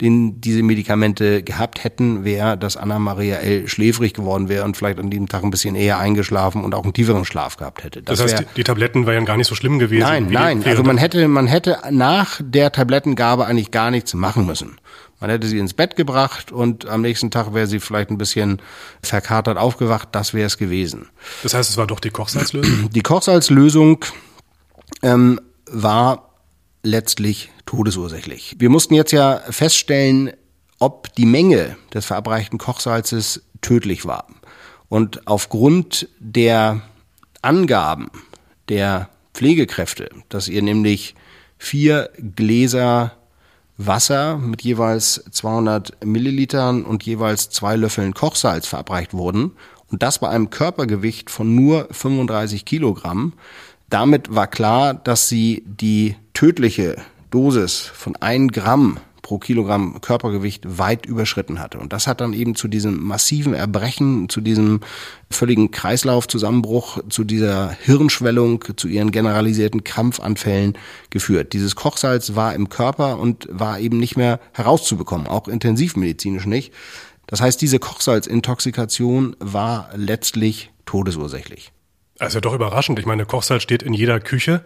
den 0.00 0.40
diese 0.40 0.62
Medikamente 0.62 1.42
gehabt 1.42 1.82
hätten, 1.82 2.24
wäre, 2.24 2.56
dass 2.56 2.76
Anna 2.76 3.00
Maria 3.00 3.36
L. 3.36 3.66
schläfrig 3.66 4.14
geworden 4.14 4.48
wäre 4.48 4.64
und 4.64 4.76
vielleicht 4.76 5.00
an 5.00 5.10
diesem 5.10 5.28
Tag 5.28 5.42
ein 5.42 5.50
bisschen 5.50 5.74
eher 5.74 5.98
eingeschlafen 5.98 6.64
und 6.64 6.72
auch 6.74 6.84
einen 6.84 6.92
tieferen 6.92 7.24
Schlaf 7.24 7.56
gehabt 7.56 7.82
hätte. 7.82 8.00
Das, 8.00 8.18
das 8.18 8.32
heißt, 8.32 8.44
die, 8.44 8.54
die 8.56 8.64
Tabletten 8.64 9.06
wären 9.06 9.23
gar 9.24 9.36
nicht 9.36 9.46
so 9.46 9.54
schlimm 9.54 9.78
gewesen. 9.78 10.02
Nein, 10.02 10.28
nein. 10.30 10.64
Also 10.64 10.82
man 10.82 10.98
hätte, 10.98 11.26
man 11.28 11.46
hätte 11.46 11.78
nach 11.90 12.40
der 12.42 12.72
Tablettengabe 12.72 13.46
eigentlich 13.46 13.70
gar 13.70 13.90
nichts 13.90 14.14
machen 14.14 14.46
müssen. 14.46 14.78
Man 15.20 15.30
hätte 15.30 15.46
sie 15.46 15.58
ins 15.58 15.74
Bett 15.74 15.96
gebracht 15.96 16.52
und 16.52 16.86
am 16.86 17.00
nächsten 17.00 17.30
Tag 17.30 17.54
wäre 17.54 17.66
sie 17.66 17.80
vielleicht 17.80 18.10
ein 18.10 18.18
bisschen 18.18 18.60
verkatert 19.02 19.56
aufgewacht. 19.56 20.08
Das 20.12 20.34
wäre 20.34 20.46
es 20.46 20.58
gewesen. 20.58 21.08
Das 21.42 21.54
heißt, 21.54 21.70
es 21.70 21.76
war 21.76 21.86
doch 21.86 22.00
die 22.00 22.10
Kochsalzlösung? 22.10 22.90
Die 22.90 23.00
Kochsalzlösung 23.00 24.04
ähm, 25.02 25.40
war 25.66 26.30
letztlich 26.82 27.50
todesursächlich. 27.64 28.56
Wir 28.58 28.68
mussten 28.68 28.94
jetzt 28.94 29.12
ja 29.12 29.40
feststellen, 29.48 30.32
ob 30.78 31.14
die 31.14 31.26
Menge 31.26 31.76
des 31.94 32.04
verabreichten 32.04 32.58
Kochsalzes 32.58 33.42
tödlich 33.62 34.04
war. 34.04 34.26
Und 34.88 35.26
aufgrund 35.26 36.08
der 36.18 36.82
Angaben 37.40 38.10
der 38.68 39.08
Pflegekräfte, 39.34 40.10
dass 40.28 40.48
ihr 40.48 40.62
nämlich 40.62 41.14
vier 41.58 42.10
Gläser 42.36 43.12
Wasser 43.76 44.38
mit 44.38 44.62
jeweils 44.62 45.24
200 45.30 46.04
Millilitern 46.04 46.84
und 46.84 47.02
jeweils 47.02 47.50
zwei 47.50 47.74
Löffeln 47.74 48.14
Kochsalz 48.14 48.68
verabreicht 48.68 49.14
wurden 49.14 49.52
und 49.90 50.02
das 50.02 50.20
bei 50.20 50.28
einem 50.28 50.50
Körpergewicht 50.50 51.28
von 51.28 51.54
nur 51.54 51.88
35 51.90 52.64
Kilogramm. 52.64 53.32
Damit 53.90 54.34
war 54.34 54.46
klar, 54.46 54.94
dass 54.94 55.28
sie 55.28 55.64
die 55.66 56.16
tödliche 56.34 56.96
Dosis 57.30 57.80
von 57.80 58.14
ein 58.16 58.48
Gramm 58.48 58.98
pro 59.24 59.38
Kilogramm 59.38 60.00
Körpergewicht 60.02 60.78
weit 60.78 61.06
überschritten 61.06 61.58
hatte. 61.58 61.78
Und 61.78 61.92
das 61.92 62.06
hat 62.06 62.20
dann 62.20 62.34
eben 62.34 62.54
zu 62.54 62.68
diesem 62.68 63.02
massiven 63.02 63.54
Erbrechen, 63.54 64.28
zu 64.28 64.40
diesem 64.40 64.80
völligen 65.30 65.72
Kreislaufzusammenbruch, 65.72 67.00
zu 67.08 67.24
dieser 67.24 67.70
Hirnschwellung, 67.70 68.62
zu 68.76 68.86
ihren 68.86 69.10
generalisierten 69.10 69.82
Krampfanfällen 69.82 70.74
geführt. 71.10 71.54
Dieses 71.54 71.74
Kochsalz 71.74 72.36
war 72.36 72.54
im 72.54 72.68
Körper 72.68 73.18
und 73.18 73.48
war 73.50 73.80
eben 73.80 73.98
nicht 73.98 74.16
mehr 74.16 74.38
herauszubekommen, 74.52 75.26
auch 75.26 75.48
intensivmedizinisch 75.48 76.46
nicht. 76.46 76.72
Das 77.26 77.40
heißt, 77.40 77.60
diese 77.60 77.78
Kochsalzintoxikation 77.78 79.36
war 79.40 79.88
letztlich 79.96 80.70
todesursächlich. 80.84 81.72
Also 82.18 82.40
doch 82.40 82.52
überraschend. 82.52 82.98
Ich 82.98 83.06
meine, 83.06 83.24
Kochsalz 83.24 83.62
steht 83.62 83.82
in 83.82 83.94
jeder 83.94 84.20
Küche. 84.20 84.64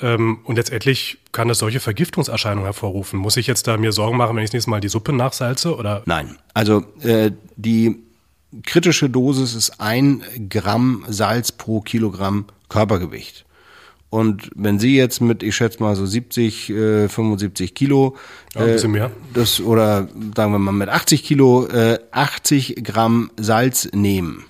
Ähm, 0.00 0.38
und 0.44 0.56
letztendlich 0.56 1.18
kann 1.32 1.48
das 1.48 1.58
solche 1.58 1.80
Vergiftungserscheinungen 1.80 2.64
hervorrufen. 2.64 3.18
Muss 3.18 3.36
ich 3.36 3.46
jetzt 3.46 3.66
da 3.66 3.76
mir 3.76 3.92
Sorgen 3.92 4.16
machen, 4.16 4.36
wenn 4.36 4.42
ich 4.42 4.50
das 4.50 4.54
nächste 4.54 4.70
Mal 4.70 4.80
die 4.80 4.88
Suppe 4.88 5.12
nachsalze? 5.12 5.76
Oder? 5.76 6.02
Nein. 6.06 6.38
Also 6.54 6.84
äh, 7.02 7.30
die 7.56 7.96
kritische 8.64 9.08
Dosis 9.08 9.54
ist 9.54 9.80
ein 9.80 10.22
Gramm 10.48 11.04
Salz 11.08 11.52
pro 11.52 11.80
Kilogramm 11.80 12.46
Körpergewicht. 12.68 13.44
Und 14.10 14.50
wenn 14.54 14.78
Sie 14.78 14.94
jetzt 14.94 15.22
mit, 15.22 15.42
ich 15.42 15.56
schätze 15.56 15.82
mal 15.82 15.96
so 15.96 16.04
70, 16.04 16.68
äh, 16.68 17.08
75 17.08 17.74
Kilo, 17.74 18.14
ja, 18.54 18.60
ein 18.60 18.72
bisschen 18.72 18.90
mehr. 18.90 19.10
das 19.32 19.58
oder 19.58 20.06
sagen 20.36 20.52
wir 20.52 20.58
mal 20.58 20.72
mit 20.72 20.90
80 20.90 21.24
Kilo, 21.24 21.66
äh, 21.68 21.98
80 22.10 22.84
Gramm 22.84 23.30
Salz 23.38 23.88
nehmen, 23.94 24.44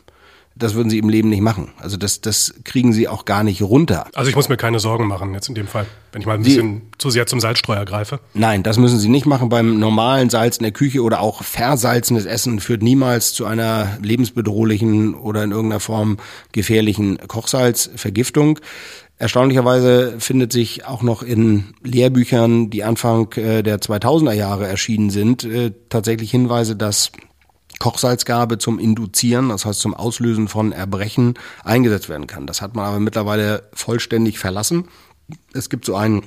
das 0.54 0.74
würden 0.74 0.90
sie 0.90 0.98
im 0.98 1.08
Leben 1.08 1.28
nicht 1.28 1.40
machen. 1.40 1.72
Also 1.78 1.96
das, 1.96 2.20
das 2.20 2.54
kriegen 2.64 2.92
sie 2.92 3.08
auch 3.08 3.24
gar 3.24 3.42
nicht 3.42 3.62
runter. 3.62 4.06
Also 4.14 4.28
ich 4.28 4.36
muss 4.36 4.48
mir 4.48 4.56
keine 4.56 4.80
Sorgen 4.80 5.06
machen 5.06 5.34
jetzt 5.34 5.48
in 5.48 5.54
dem 5.54 5.66
Fall, 5.66 5.86
wenn 6.12 6.20
ich 6.20 6.26
mal 6.26 6.34
ein 6.34 6.42
bisschen 6.42 6.80
die, 6.80 6.98
zu 6.98 7.10
sehr 7.10 7.26
zum 7.26 7.40
Salzstreuer 7.40 7.84
greife. 7.84 8.20
Nein, 8.34 8.62
das 8.62 8.78
müssen 8.78 8.98
sie 8.98 9.08
nicht 9.08 9.26
machen. 9.26 9.48
Beim 9.48 9.78
normalen 9.78 10.30
Salz 10.30 10.58
in 10.58 10.64
der 10.64 10.72
Küche 10.72 11.02
oder 11.02 11.20
auch 11.20 11.42
versalzendes 11.42 12.26
Essen 12.26 12.60
führt 12.60 12.82
niemals 12.82 13.32
zu 13.32 13.46
einer 13.46 13.98
lebensbedrohlichen 14.02 15.14
oder 15.14 15.44
in 15.44 15.52
irgendeiner 15.52 15.80
Form 15.80 16.18
gefährlichen 16.52 17.18
Kochsalzvergiftung. 17.26 18.58
Erstaunlicherweise 19.22 20.16
findet 20.18 20.52
sich 20.52 20.84
auch 20.84 21.02
noch 21.02 21.22
in 21.22 21.74
Lehrbüchern, 21.84 22.70
die 22.70 22.82
Anfang 22.82 23.30
äh, 23.34 23.62
der 23.62 23.78
2000er 23.78 24.32
Jahre 24.32 24.66
erschienen 24.66 25.10
sind, 25.10 25.44
äh, 25.44 25.70
tatsächlich 25.88 26.32
Hinweise, 26.32 26.74
dass 26.74 27.12
Kochsalzgabe 27.82 28.58
zum 28.58 28.78
Induzieren, 28.78 29.48
das 29.48 29.64
heißt 29.64 29.80
zum 29.80 29.92
Auslösen 29.92 30.46
von 30.46 30.70
Erbrechen, 30.70 31.34
eingesetzt 31.64 32.08
werden 32.08 32.28
kann. 32.28 32.46
Das 32.46 32.62
hat 32.62 32.76
man 32.76 32.84
aber 32.84 33.00
mittlerweile 33.00 33.64
vollständig 33.74 34.38
verlassen. 34.38 34.84
Es 35.52 35.68
gibt 35.68 35.86
so 35.86 35.96
einen 35.96 36.22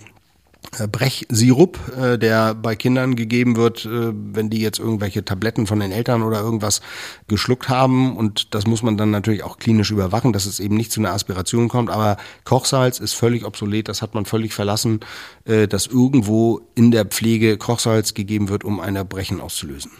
äh, 0.77 0.89
Brechsirup, 0.89 1.79
äh, 1.97 2.17
der 2.17 2.55
bei 2.55 2.75
Kindern 2.75 3.15
gegeben 3.15 3.55
wird, 3.55 3.85
äh, 3.85 4.11
wenn 4.11 4.49
die 4.49 4.59
jetzt 4.59 4.79
irgendwelche 4.79 5.23
Tabletten 5.23 5.65
von 5.65 5.79
den 5.79 5.93
Eltern 5.93 6.23
oder 6.23 6.41
irgendwas 6.41 6.81
geschluckt 7.29 7.69
haben. 7.69 8.17
Und 8.17 8.53
das 8.53 8.67
muss 8.67 8.83
man 8.83 8.97
dann 8.97 9.11
natürlich 9.11 9.43
auch 9.43 9.57
klinisch 9.57 9.91
überwachen, 9.91 10.33
dass 10.33 10.45
es 10.47 10.59
eben 10.59 10.75
nicht 10.75 10.91
zu 10.91 10.99
einer 10.99 11.13
Aspiration 11.13 11.69
kommt. 11.69 11.89
Aber 11.89 12.17
Kochsalz 12.43 12.99
ist 12.99 13.13
völlig 13.13 13.45
obsolet, 13.45 13.87
das 13.87 14.01
hat 14.01 14.13
man 14.13 14.25
völlig 14.25 14.53
verlassen, 14.53 14.99
dass 15.45 15.87
irgendwo 15.87 16.67
in 16.75 16.91
der 16.91 17.05
Pflege 17.05 17.57
Kochsalz 17.57 18.13
gegeben 18.13 18.49
wird, 18.49 18.65
um 18.65 18.81
ein 18.81 18.97
Erbrechen 18.97 19.39
auszulösen. 19.39 19.91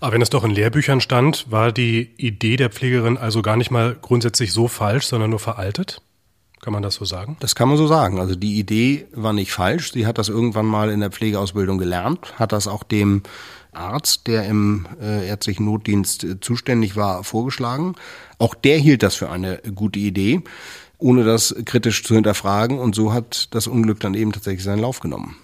Aber 0.00 0.14
wenn 0.14 0.22
es 0.22 0.30
doch 0.30 0.44
in 0.44 0.50
Lehrbüchern 0.50 1.02
stand, 1.02 1.50
war 1.50 1.72
die 1.72 2.10
Idee 2.16 2.56
der 2.56 2.70
Pflegerin 2.70 3.18
also 3.18 3.42
gar 3.42 3.56
nicht 3.56 3.70
mal 3.70 3.96
grundsätzlich 4.00 4.52
so 4.52 4.66
falsch, 4.66 5.06
sondern 5.06 5.30
nur 5.30 5.38
veraltet? 5.38 6.00
Kann 6.62 6.72
man 6.72 6.82
das 6.82 6.94
so 6.94 7.04
sagen? 7.04 7.36
Das 7.40 7.54
kann 7.54 7.68
man 7.68 7.76
so 7.76 7.86
sagen. 7.86 8.18
Also 8.18 8.34
die 8.34 8.58
Idee 8.58 9.06
war 9.12 9.32
nicht 9.32 9.52
falsch. 9.52 9.92
Sie 9.92 10.06
hat 10.06 10.18
das 10.18 10.28
irgendwann 10.28 10.66
mal 10.66 10.90
in 10.90 11.00
der 11.00 11.10
Pflegeausbildung 11.10 11.78
gelernt, 11.78 12.38
hat 12.38 12.52
das 12.52 12.66
auch 12.66 12.82
dem 12.82 13.22
Arzt, 13.72 14.26
der 14.26 14.46
im 14.46 14.86
äh, 15.00 15.26
ärztlichen 15.26 15.64
Notdienst 15.64 16.24
äh, 16.24 16.40
zuständig 16.40 16.96
war, 16.96 17.22
vorgeschlagen. 17.22 17.94
Auch 18.38 18.54
der 18.54 18.78
hielt 18.78 19.02
das 19.02 19.14
für 19.14 19.30
eine 19.30 19.58
gute 19.74 19.98
Idee, 19.98 20.42
ohne 20.98 21.24
das 21.24 21.54
kritisch 21.66 22.04
zu 22.04 22.14
hinterfragen. 22.14 22.78
Und 22.78 22.94
so 22.94 23.12
hat 23.12 23.54
das 23.54 23.66
Unglück 23.66 24.00
dann 24.00 24.14
eben 24.14 24.32
tatsächlich 24.32 24.64
seinen 24.64 24.80
Lauf 24.80 25.00
genommen. 25.00 25.36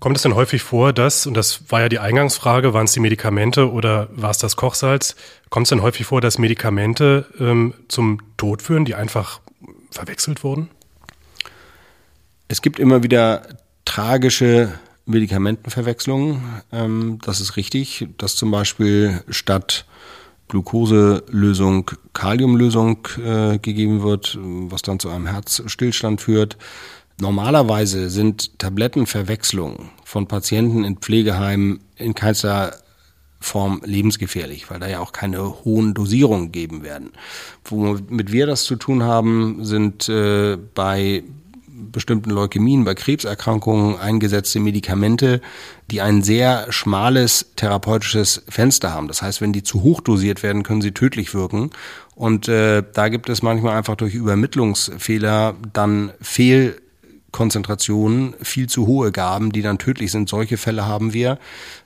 Kommt 0.00 0.16
es 0.16 0.22
denn 0.22 0.34
häufig 0.34 0.62
vor, 0.62 0.92
dass, 0.92 1.26
und 1.26 1.34
das 1.34 1.70
war 1.70 1.80
ja 1.80 1.88
die 1.88 1.98
Eingangsfrage, 1.98 2.72
waren 2.72 2.84
es 2.84 2.92
die 2.92 3.00
Medikamente 3.00 3.70
oder 3.70 4.08
war 4.12 4.30
es 4.30 4.38
das 4.38 4.56
Kochsalz? 4.56 5.16
Kommt 5.50 5.66
es 5.66 5.70
denn 5.70 5.82
häufig 5.82 6.06
vor, 6.06 6.20
dass 6.20 6.38
Medikamente 6.38 7.26
ähm, 7.40 7.74
zum 7.88 8.20
Tod 8.36 8.62
führen, 8.62 8.84
die 8.84 8.94
einfach 8.94 9.40
verwechselt 9.90 10.44
wurden? 10.44 10.68
Es 12.46 12.62
gibt 12.62 12.78
immer 12.78 13.02
wieder 13.02 13.42
tragische 13.84 14.72
Medikamentenverwechslungen. 15.06 16.42
Ähm, 16.72 17.18
das 17.22 17.40
ist 17.40 17.56
richtig, 17.56 18.06
dass 18.18 18.36
zum 18.36 18.50
Beispiel 18.50 19.22
statt 19.28 19.84
Glukoselösung 20.48 21.90
Kaliumlösung 22.14 23.06
äh, 23.22 23.58
gegeben 23.58 24.02
wird, 24.02 24.38
was 24.40 24.82
dann 24.82 24.98
zu 24.98 25.10
einem 25.10 25.26
Herzstillstand 25.26 26.20
führt. 26.20 26.56
Normalerweise 27.20 28.10
sind 28.10 28.58
Tablettenverwechslungen 28.58 29.90
von 30.04 30.28
Patienten 30.28 30.84
in 30.84 30.98
Pflegeheimen 30.98 31.80
in 31.96 32.14
keinster 32.14 32.74
Form 33.40 33.82
lebensgefährlich, 33.84 34.70
weil 34.70 34.80
da 34.80 34.88
ja 34.88 35.00
auch 35.00 35.12
keine 35.12 35.64
hohen 35.64 35.94
Dosierungen 35.94 36.52
geben 36.52 36.82
werden. 36.82 37.10
Womit 37.64 38.32
wir 38.32 38.46
das 38.46 38.64
zu 38.64 38.76
tun 38.76 39.02
haben, 39.02 39.64
sind 39.64 40.08
äh, 40.08 40.56
bei 40.74 41.24
bestimmten 41.92 42.30
Leukämien, 42.30 42.84
bei 42.84 42.94
Krebserkrankungen 42.94 43.98
eingesetzte 43.98 44.60
Medikamente, 44.60 45.40
die 45.90 46.00
ein 46.00 46.22
sehr 46.22 46.70
schmales 46.72 47.52
therapeutisches 47.56 48.42
Fenster 48.48 48.92
haben. 48.92 49.08
Das 49.08 49.22
heißt, 49.22 49.40
wenn 49.40 49.52
die 49.52 49.62
zu 49.62 49.82
hoch 49.82 50.00
dosiert 50.00 50.42
werden, 50.42 50.64
können 50.64 50.82
sie 50.82 50.92
tödlich 50.92 51.34
wirken. 51.34 51.70
Und 52.14 52.48
äh, 52.48 52.82
da 52.92 53.08
gibt 53.08 53.28
es 53.28 53.42
manchmal 53.42 53.76
einfach 53.76 53.94
durch 53.94 54.14
Übermittlungsfehler 54.14 55.54
dann 55.72 56.12
Fehl 56.20 56.80
Konzentrationen 57.30 58.34
viel 58.40 58.68
zu 58.68 58.86
hohe 58.86 59.12
Gaben, 59.12 59.52
die 59.52 59.62
dann 59.62 59.78
tödlich 59.78 60.10
sind. 60.10 60.28
Solche 60.28 60.56
Fälle 60.56 60.86
haben 60.86 61.12
wir. 61.12 61.38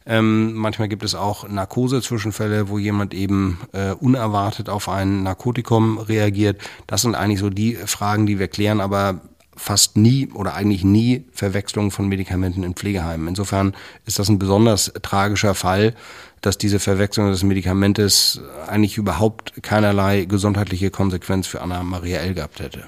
Ähm, 0.07 0.55
manchmal 0.55 0.89
gibt 0.89 1.03
es 1.03 1.15
auch 1.15 1.49
Narkose-Zwischenfälle, 1.49 2.69
wo 2.69 2.79
jemand 2.79 3.13
eben 3.13 3.59
äh, 3.73 3.93
unerwartet 3.93 4.69
auf 4.69 4.89
ein 4.89 5.23
Narkotikum 5.23 5.99
reagiert. 5.99 6.61
Das 6.87 7.03
sind 7.03 7.15
eigentlich 7.15 7.41
so 7.41 7.51
die 7.51 7.75
Fragen, 7.75 8.27
die 8.27 8.39
wir 8.39 8.49
klären, 8.49 8.81
aber 8.81 9.21
fast 9.57 9.97
nie 9.97 10.29
oder 10.33 10.55
eigentlich 10.55 10.85
nie 10.85 11.27
Verwechslung 11.33 11.91
von 11.91 12.09
Medikamenten 12.09 12.63
in 12.63 12.75
Pflegeheimen. 12.75 13.29
Insofern 13.29 13.75
ist 14.07 14.19
das 14.19 14.29
ein 14.29 14.39
besonders 14.39 14.93
tragischer 15.03 15.55
Fall, 15.55 15.95
dass 16.41 16.59
diese 16.59 16.81
Verwechslung 16.81 17.31
des 17.31 17.43
Medikamentes 17.43 18.41
eigentlich 18.67 18.97
überhaupt 18.97 19.63
keinerlei 19.63 20.25
gesundheitliche 20.25 20.91
Konsequenz 20.91 21.47
für 21.47 21.61
Anna 21.61 21.83
Maria 21.83 22.19
L. 22.19 22.35
gehabt 22.35 22.61
hätte. 22.61 22.85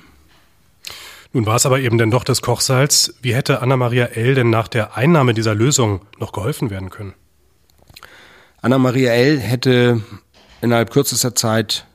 Nun 1.34 1.46
war 1.46 1.56
es 1.56 1.66
aber 1.66 1.80
eben 1.80 1.98
denn 1.98 2.12
doch 2.12 2.22
das 2.22 2.42
Kochsalz. 2.42 3.14
Wie 3.20 3.34
hätte 3.34 3.60
Anna-Maria 3.60 4.04
L. 4.06 4.36
denn 4.36 4.50
nach 4.50 4.68
der 4.68 4.96
Einnahme 4.96 5.34
dieser 5.34 5.52
Lösung 5.52 6.00
noch 6.20 6.30
geholfen 6.30 6.70
werden 6.70 6.90
können? 6.90 7.12
Anna-Maria 8.62 9.12
L. 9.12 9.40
hätte 9.40 10.00
innerhalb 10.60 10.92
kürzester 10.92 11.34
Zeit 11.34 11.86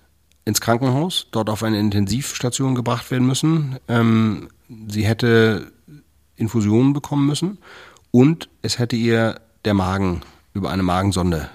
ins 0.44 0.60
Krankenhaus, 0.60 1.28
dort 1.32 1.50
auf 1.50 1.64
eine 1.64 1.80
Intensivstation 1.80 2.76
gebracht 2.76 3.10
werden 3.12 3.26
müssen. 3.26 3.80
Ähm, 3.88 4.50
sie 4.90 5.06
hätte 5.06 5.72
Infusionen 6.36 6.92
bekommen 6.92 7.26
müssen 7.26 7.60
und 8.12 8.50
es 8.62 8.78
hätte 8.78 8.98
ihr 8.98 9.40
der 9.64 9.74
Magen 9.74 10.22
über 10.54 10.70
eine 10.70 10.84
Magensonde 10.84 11.50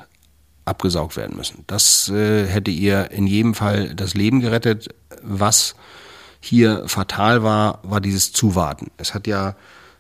abgesaugt 0.65 1.19
werden 1.19 1.37
müssen. 1.37 1.65
Das 1.67 2.09
äh, 2.09 2.47
hätte 2.47 2.71
ihr 2.71 3.11
in 3.11 3.27
jedem 3.27 3.53
Fall 3.53 3.95
das 3.95 4.15
Leben 4.15 4.41
gerettet, 4.41 4.89
was 5.23 5.75
hier 6.45 6.85
fatal 6.87 7.43
war, 7.43 7.81
war 7.83 8.01
dieses 8.01 8.33
Zuwarten. 8.33 8.91
Es 8.99 9.15
hat 9.15 9.27
ja 9.27 9.57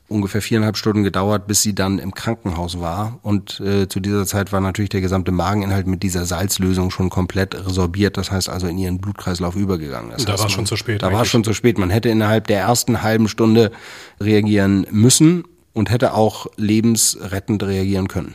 ungefähr 0.08 0.42
viereinhalb 0.42 0.76
Stunden 0.76 1.02
gedauert, 1.02 1.46
bis 1.46 1.62
sie 1.62 1.74
dann 1.74 1.98
im 1.98 2.14
Krankenhaus 2.14 2.80
war. 2.80 3.18
Und 3.22 3.60
äh, 3.60 3.88
zu 3.88 4.00
dieser 4.00 4.26
Zeit 4.26 4.52
war 4.52 4.60
natürlich 4.60 4.90
der 4.90 5.00
gesamte 5.00 5.32
Mageninhalt 5.32 5.86
mit 5.86 6.02
dieser 6.02 6.26
Salzlösung 6.26 6.90
schon 6.90 7.08
komplett 7.08 7.54
resorbiert, 7.54 8.16
das 8.18 8.30
heißt 8.30 8.48
also 8.48 8.66
in 8.66 8.76
ihren 8.76 8.98
Blutkreislauf 8.98 9.56
übergegangen. 9.56 10.10
Das 10.10 10.24
da 10.24 10.32
heißt, 10.32 10.40
war 10.40 10.46
es 10.48 10.52
schon 10.52 10.66
zu 10.66 10.76
spät. 10.76 11.02
Da 11.02 11.12
war 11.12 11.22
es 11.22 11.28
schon 11.28 11.44
zu 11.44 11.54
spät. 11.54 11.78
Man 11.78 11.90
hätte 11.90 12.10
innerhalb 12.10 12.46
der 12.46 12.60
ersten 12.60 13.02
halben 13.02 13.28
Stunde 13.28 13.72
reagieren 14.20 14.86
müssen 14.90 15.44
und 15.72 15.90
hätte 15.90 16.14
auch 16.14 16.46
lebensrettend 16.56 17.62
reagieren 17.62 18.08
können. 18.08 18.34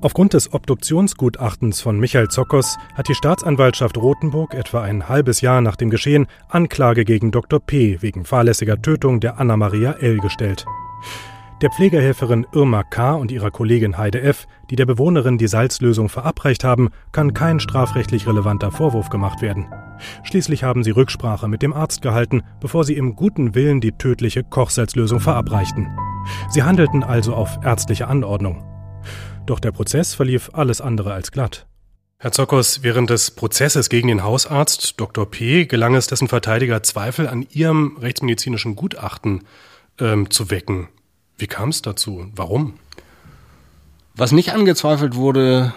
Aufgrund 0.00 0.32
des 0.32 0.52
Obduktionsgutachtens 0.52 1.80
von 1.80 1.98
Michael 1.98 2.28
Zokos 2.28 2.76
hat 2.94 3.08
die 3.08 3.16
Staatsanwaltschaft 3.16 3.96
Rothenburg 3.96 4.54
etwa 4.54 4.82
ein 4.82 5.08
halbes 5.08 5.40
Jahr 5.40 5.60
nach 5.60 5.74
dem 5.74 5.90
Geschehen 5.90 6.28
Anklage 6.48 7.04
gegen 7.04 7.32
Dr. 7.32 7.58
P. 7.58 8.00
wegen 8.00 8.24
fahrlässiger 8.24 8.80
Tötung 8.80 9.18
der 9.18 9.40
Anna-Maria 9.40 9.92
L. 9.94 10.18
gestellt. 10.18 10.66
Der 11.62 11.70
Pflegehelferin 11.70 12.46
Irma 12.52 12.84
K. 12.84 13.14
und 13.14 13.32
ihrer 13.32 13.50
Kollegin 13.50 13.98
Heide 13.98 14.22
F., 14.22 14.46
die 14.70 14.76
der 14.76 14.86
Bewohnerin 14.86 15.36
die 15.36 15.48
Salzlösung 15.48 16.08
verabreicht 16.08 16.62
haben, 16.62 16.90
kann 17.10 17.34
kein 17.34 17.58
strafrechtlich 17.58 18.28
relevanter 18.28 18.70
Vorwurf 18.70 19.08
gemacht 19.08 19.42
werden. 19.42 19.66
Schließlich 20.22 20.62
haben 20.62 20.84
sie 20.84 20.92
Rücksprache 20.92 21.48
mit 21.48 21.60
dem 21.60 21.72
Arzt 21.72 22.02
gehalten, 22.02 22.42
bevor 22.60 22.84
sie 22.84 22.94
im 22.94 23.16
guten 23.16 23.56
Willen 23.56 23.80
die 23.80 23.90
tödliche 23.90 24.44
Kochsalzlösung 24.44 25.18
verabreichten. 25.18 25.88
Sie 26.50 26.62
handelten 26.62 27.02
also 27.02 27.34
auf 27.34 27.58
ärztliche 27.64 28.06
Anordnung. 28.06 28.77
Doch 29.48 29.60
der 29.60 29.72
Prozess 29.72 30.12
verlief 30.12 30.50
alles 30.52 30.82
andere 30.82 31.14
als 31.14 31.32
glatt. 31.32 31.64
Herr 32.18 32.32
Zokos, 32.32 32.82
während 32.82 33.08
des 33.08 33.30
Prozesses 33.30 33.88
gegen 33.88 34.08
den 34.08 34.22
Hausarzt 34.22 35.00
Dr. 35.00 35.24
P. 35.24 35.64
gelang 35.64 35.94
es 35.94 36.06
dessen 36.06 36.28
Verteidiger 36.28 36.82
Zweifel 36.82 37.26
an 37.26 37.46
ihrem 37.50 37.96
rechtsmedizinischen 37.96 38.76
Gutachten 38.76 39.44
ähm, 39.98 40.30
zu 40.30 40.50
wecken. 40.50 40.88
Wie 41.38 41.46
kam 41.46 41.70
es 41.70 41.80
dazu? 41.80 42.26
Warum? 42.36 42.74
Was 44.14 44.32
nicht 44.32 44.52
angezweifelt 44.52 45.14
wurde, 45.14 45.72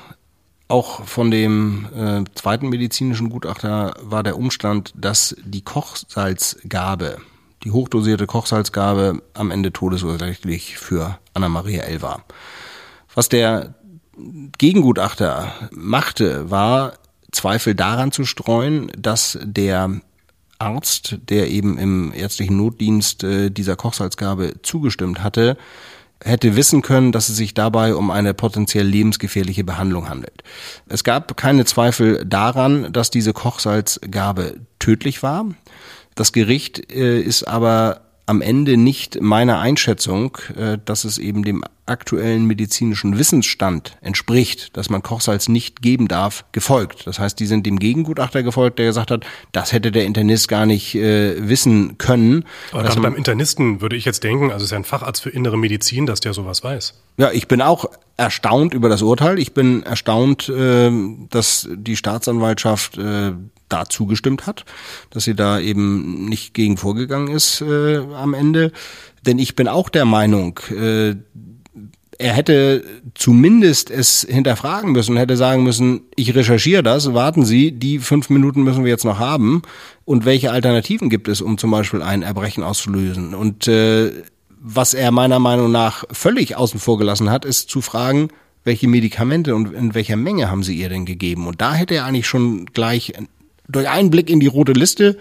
auch 0.68 1.06
von 1.06 1.32
dem 1.32 1.88
äh, 1.96 2.26
zweiten 2.36 2.68
medizinischen 2.68 3.30
Gutachter, 3.30 3.94
war 4.02 4.24
der 4.24 4.38
Umstand, 4.38 4.92
dass 4.98 5.34
die 5.46 5.62
Kochsalzgabe, 5.62 7.20
die 7.64 7.72
hochdosierte 7.72 8.28
Kochsalzgabe 8.28 9.22
am 9.34 9.50
Ende 9.50 9.72
todesursächlich 9.72 10.78
für 10.78 11.20
Anna-Maria 11.34 11.84
L. 11.84 12.02
war. 12.02 12.26
Was 13.14 13.30
der 13.30 13.76
Gegengutachter 14.58 15.54
machte, 15.72 16.50
war 16.50 16.94
Zweifel 17.32 17.76
daran 17.76 18.12
zu 18.12 18.26
streuen, 18.26 18.92
dass 18.98 19.38
der 19.42 20.02
Arzt, 20.60 21.18
der 21.30 21.50
eben 21.50 21.78
im 21.78 22.14
ärztlichen 22.14 22.58
Notdienst 22.58 23.24
äh, 23.24 23.50
dieser 23.50 23.76
Kochsalzgabe 23.76 24.62
zugestimmt 24.62 25.24
hatte, 25.24 25.58
hätte 26.24 26.56
wissen 26.56 26.84
können, 26.84 27.12
dass 27.12 27.30
es 27.30 27.36
sich 27.36 27.56
dabei 27.56 27.96
um 27.96 28.12
eine 28.12 28.36
potenziell 28.36 28.86
lebensgefährliche 28.86 29.64
Behandlung 29.64 30.08
handelt. 30.08 30.44
Es 30.88 31.04
gab 31.04 31.36
keine 31.36 31.66
Zweifel 31.66 32.24
daran, 32.26 32.94
dass 32.94 33.10
diese 33.10 33.34
Kochsalzgabe 33.34 34.58
tödlich 34.78 35.24
war. 35.24 35.46
Das 36.14 36.32
Gericht 36.32 36.92
äh, 36.92 37.20
ist 37.20 37.48
aber 37.48 38.02
am 38.32 38.42
Ende 38.42 38.78
nicht 38.78 39.20
meiner 39.22 39.60
Einschätzung, 39.60 40.38
äh, 40.58 40.78
dass 40.86 41.04
es 41.04 41.18
eben 41.18 41.44
dem 41.44 41.66
aktuellen 41.86 42.46
medizinischen 42.46 43.20
Wissensstand 43.20 43.98
entspricht, 44.00 44.78
dass 44.78 44.90
man 44.90 45.04
Kochsalz 45.04 45.50
nicht 45.50 45.82
geben 45.82 46.08
darf, 46.08 46.46
gefolgt. 46.54 47.06
Das 47.08 47.20
heißt, 47.20 47.38
die 47.42 47.46
sind 47.46 47.66
dem 47.66 47.78
Gegengutachter 47.78 48.42
gefolgt, 48.42 48.80
der 48.80 48.86
gesagt 48.86 49.12
hat, 49.12 49.26
das 49.52 49.74
hätte 49.74 49.92
der 49.92 50.06
Internist 50.06 50.48
gar 50.48 50.66
nicht 50.66 50.96
äh, 50.96 51.46
wissen 51.46 51.98
können. 51.98 52.46
Aber 52.72 52.84
gerade 52.84 53.02
beim 53.02 53.16
Internisten 53.16 53.82
würde 53.82 53.98
ich 53.98 54.06
jetzt 54.06 54.24
denken, 54.24 54.46
also 54.46 54.58
es 54.58 54.64
ist 54.64 54.72
ja 54.72 54.78
ein 54.78 54.86
Facharzt 54.86 55.22
für 55.22 55.30
innere 55.30 55.58
Medizin, 55.58 56.06
dass 56.06 56.22
der 56.22 56.34
sowas 56.34 56.64
weiß. 56.64 56.94
Ja, 57.18 57.32
ich 57.32 57.50
bin 57.50 57.62
auch 57.62 57.84
erstaunt 58.16 58.74
über 58.74 58.88
das 58.88 59.02
Urteil. 59.02 59.40
Ich 59.40 59.54
bin 59.54 59.84
erstaunt, 59.84 60.48
äh, 60.48 60.90
dass 61.30 61.68
die 61.70 61.98
Staatsanwaltschaft 61.98 62.98
äh, 62.98 63.34
da 63.72 63.86
zugestimmt 63.86 64.48
hat, 64.48 64.66
dass 65.10 65.24
sie 65.24 65.36
da 65.36 65.60
eben 65.60 66.26
nicht 66.26 66.54
gegen 66.54 66.78
vorgegangen 66.78 67.28
ist 67.28 67.62
äh, 67.62 67.98
am 67.98 68.34
Ende. 68.34 68.72
Denn 69.26 69.40
ich 69.40 69.56
bin 69.56 69.68
auch 69.68 69.90
der 69.90 70.06
Meinung, 70.06 70.60
äh, 70.70 71.16
er 72.22 72.34
hätte 72.34 72.84
zumindest 73.16 73.90
es 73.90 74.26
hinterfragen 74.30 74.92
müssen, 74.92 75.18
hätte 75.18 75.38
sagen 75.38 75.64
müssen, 75.64 76.02
ich 76.16 76.36
recherchiere 76.36 76.84
das, 76.84 77.14
warten 77.14 77.46
Sie, 77.46 77.72
die 77.72 78.00
fünf 78.00 78.30
Minuten 78.30 78.64
müssen 78.64 78.84
wir 78.84 78.92
jetzt 78.92 79.06
noch 79.06 79.20
haben. 79.20 79.64
Und 80.06 80.26
welche 80.26 80.52
Alternativen 80.52 81.10
gibt 81.10 81.28
es, 81.28 81.42
um 81.42 81.58
zum 81.58 81.72
Beispiel 81.72 82.02
ein 82.02 82.22
Erbrechen 82.22 82.64
auszulösen? 82.64 83.34
Und 83.34 83.68
äh, 83.68 84.12
was 84.60 84.94
er 84.94 85.12
meiner 85.12 85.40
Meinung 85.40 85.72
nach 85.72 86.04
völlig 86.12 86.56
außen 86.56 86.80
vor 86.80 87.00
gelassen 87.00 87.32
hat, 87.32 87.46
ist 87.46 87.70
zu 87.70 87.82
fragen, 87.82 88.30
welche 88.64 88.88
Medikamente 88.88 89.56
und 89.56 89.74
in 89.74 89.96
welcher 89.96 90.16
Menge 90.16 90.52
haben 90.52 90.62
sie 90.62 90.76
ihr 90.76 90.90
denn 90.90 91.06
gegeben? 91.06 91.48
Und 91.48 91.62
da 91.62 91.74
hätte 91.74 91.96
er 91.96 92.06
eigentlich 92.06 92.28
schon 92.28 92.68
gleich 92.68 93.14
durch 93.68 93.90
einen 93.90 94.10
Blick 94.10 94.30
in 94.30 94.40
die 94.40 94.48
rote 94.48 94.74
Liste, 94.74 95.18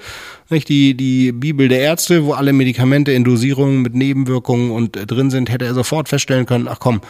nicht 0.48 0.68
die 0.68 0.96
die 0.96 1.33
Bibel 1.33 1.68
der 1.68 1.81
Ärzte, 1.81 2.24
wo 2.24 2.33
alle 2.33 2.53
Medikamente 2.53 3.12
in 3.12 3.24
Dosierungen 3.24 3.83
mit 3.83 3.94
Nebenwirkungen 3.94 4.70
und 4.70 4.96
äh, 4.96 5.07
drin 5.07 5.31
sind, 5.31 5.50
hätte 5.50 5.64
er 5.64 5.74
sofort 5.74 6.09
feststellen 6.09 6.46
können, 6.46 6.68
ach 6.68 6.81
komm, 6.81 7.00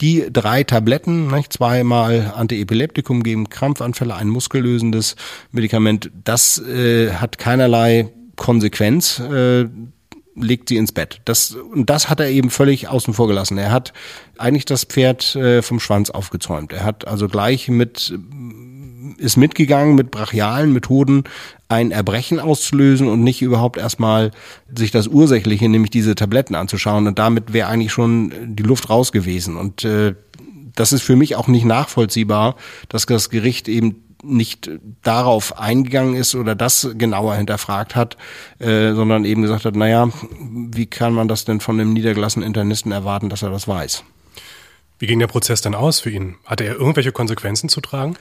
die 0.00 0.26
drei 0.30 0.62
Tabletten, 0.62 1.28
nicht, 1.28 1.52
zweimal 1.52 2.32
Antiepileptikum 2.36 3.22
gegen 3.22 3.48
Krampfanfälle, 3.48 4.14
ein 4.14 4.28
muskellösendes 4.28 5.16
Medikament, 5.52 6.10
das 6.24 6.58
äh, 6.58 7.12
hat 7.12 7.38
keinerlei 7.38 8.12
Konsequenz 8.36 9.18
äh, 9.18 9.66
legt 10.38 10.68
sie 10.68 10.76
ins 10.76 10.92
Bett. 10.92 11.20
Das, 11.24 11.52
und 11.52 11.88
das 11.88 12.10
hat 12.10 12.20
er 12.20 12.28
eben 12.28 12.50
völlig 12.50 12.88
außen 12.88 13.14
vor 13.14 13.26
gelassen. 13.26 13.56
Er 13.58 13.72
hat 13.72 13.92
eigentlich 14.38 14.66
das 14.66 14.84
Pferd 14.84 15.34
äh, 15.34 15.62
vom 15.62 15.80
Schwanz 15.80 16.10
aufgezäumt. 16.10 16.72
Er 16.72 16.84
hat 16.84 17.06
also 17.06 17.26
gleich 17.26 17.68
mit 17.68 18.12
ist 19.18 19.36
mitgegangen 19.36 19.94
mit 19.94 20.10
brachialen 20.10 20.72
Methoden 20.72 21.24
ein 21.68 21.90
Erbrechen 21.90 22.38
auszulösen 22.38 23.08
und 23.08 23.22
nicht 23.22 23.42
überhaupt 23.42 23.76
erstmal 23.76 24.30
sich 24.74 24.90
das 24.90 25.08
Ursächliche, 25.08 25.68
nämlich 25.68 25.90
diese 25.90 26.14
Tabletten 26.14 26.54
anzuschauen. 26.54 27.06
Und 27.06 27.18
damit 27.18 27.52
wäre 27.52 27.68
eigentlich 27.68 27.92
schon 27.92 28.32
die 28.54 28.62
Luft 28.62 28.88
raus 28.88 29.12
gewesen. 29.12 29.56
Und 29.56 29.84
äh, 29.84 30.14
das 30.74 30.92
ist 30.92 31.02
für 31.02 31.16
mich 31.16 31.36
auch 31.36 31.48
nicht 31.48 31.64
nachvollziehbar, 31.64 32.56
dass 32.88 33.06
das 33.06 33.30
Gericht 33.30 33.68
eben 33.68 34.02
nicht 34.22 34.70
darauf 35.02 35.58
eingegangen 35.58 36.14
ist 36.14 36.34
oder 36.34 36.54
das 36.54 36.88
genauer 36.96 37.36
hinterfragt 37.36 37.94
hat, 37.94 38.16
äh, 38.58 38.92
sondern 38.92 39.24
eben 39.24 39.42
gesagt 39.42 39.64
hat, 39.64 39.76
naja, 39.76 40.08
wie 40.40 40.86
kann 40.86 41.12
man 41.12 41.28
das 41.28 41.44
denn 41.44 41.60
von 41.60 41.78
einem 41.78 41.92
niedergelassenen 41.92 42.46
Internisten 42.46 42.92
erwarten, 42.92 43.28
dass 43.28 43.42
er 43.42 43.50
das 43.50 43.68
weiß? 43.68 44.04
Wie 44.98 45.06
ging 45.06 45.18
der 45.18 45.26
Prozess 45.26 45.60
dann 45.60 45.74
aus 45.74 46.00
für 46.00 46.10
ihn? 46.10 46.36
Hatte 46.44 46.64
er 46.64 46.76
irgendwelche 46.76 47.12
Konsequenzen 47.12 47.68
zu 47.68 47.80
tragen? 47.80 48.16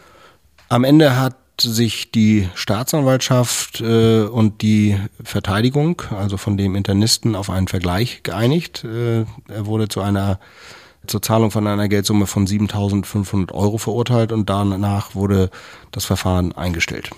Am 0.69 0.84
Ende 0.84 1.17
hat 1.17 1.36
sich 1.62 2.12
die 2.12 2.49
Staatsanwaltschaft 2.56 3.82
äh, 3.82 4.23
und 4.23 4.62
die 4.62 4.99
Verteidigung, 5.23 6.01
also 6.12 6.38
von 6.38 6.58
dem 6.58 6.75
Internisten, 6.75 7.36
auf 7.36 7.49
einen 7.49 7.67
Vergleich 7.67 8.23
geeinigt. 8.23 8.84
Äh, 8.84 9.25
er 9.47 9.65
wurde 9.65 9.88
zu 9.88 10.01
einer 10.01 10.39
zur 11.08 11.21
Zahlung 11.21 11.51
von 11.51 11.67
einer 11.67 11.88
Geldsumme 11.88 12.25
von 12.25 12.47
7.500 12.47 13.54
Euro 13.54 13.78
verurteilt 13.78 14.32
und 14.32 14.49
danach 14.49 15.13
wurde 15.13 15.51
das 15.91 16.04
Verfahren 16.04 16.51
eingestellt. 16.51 17.12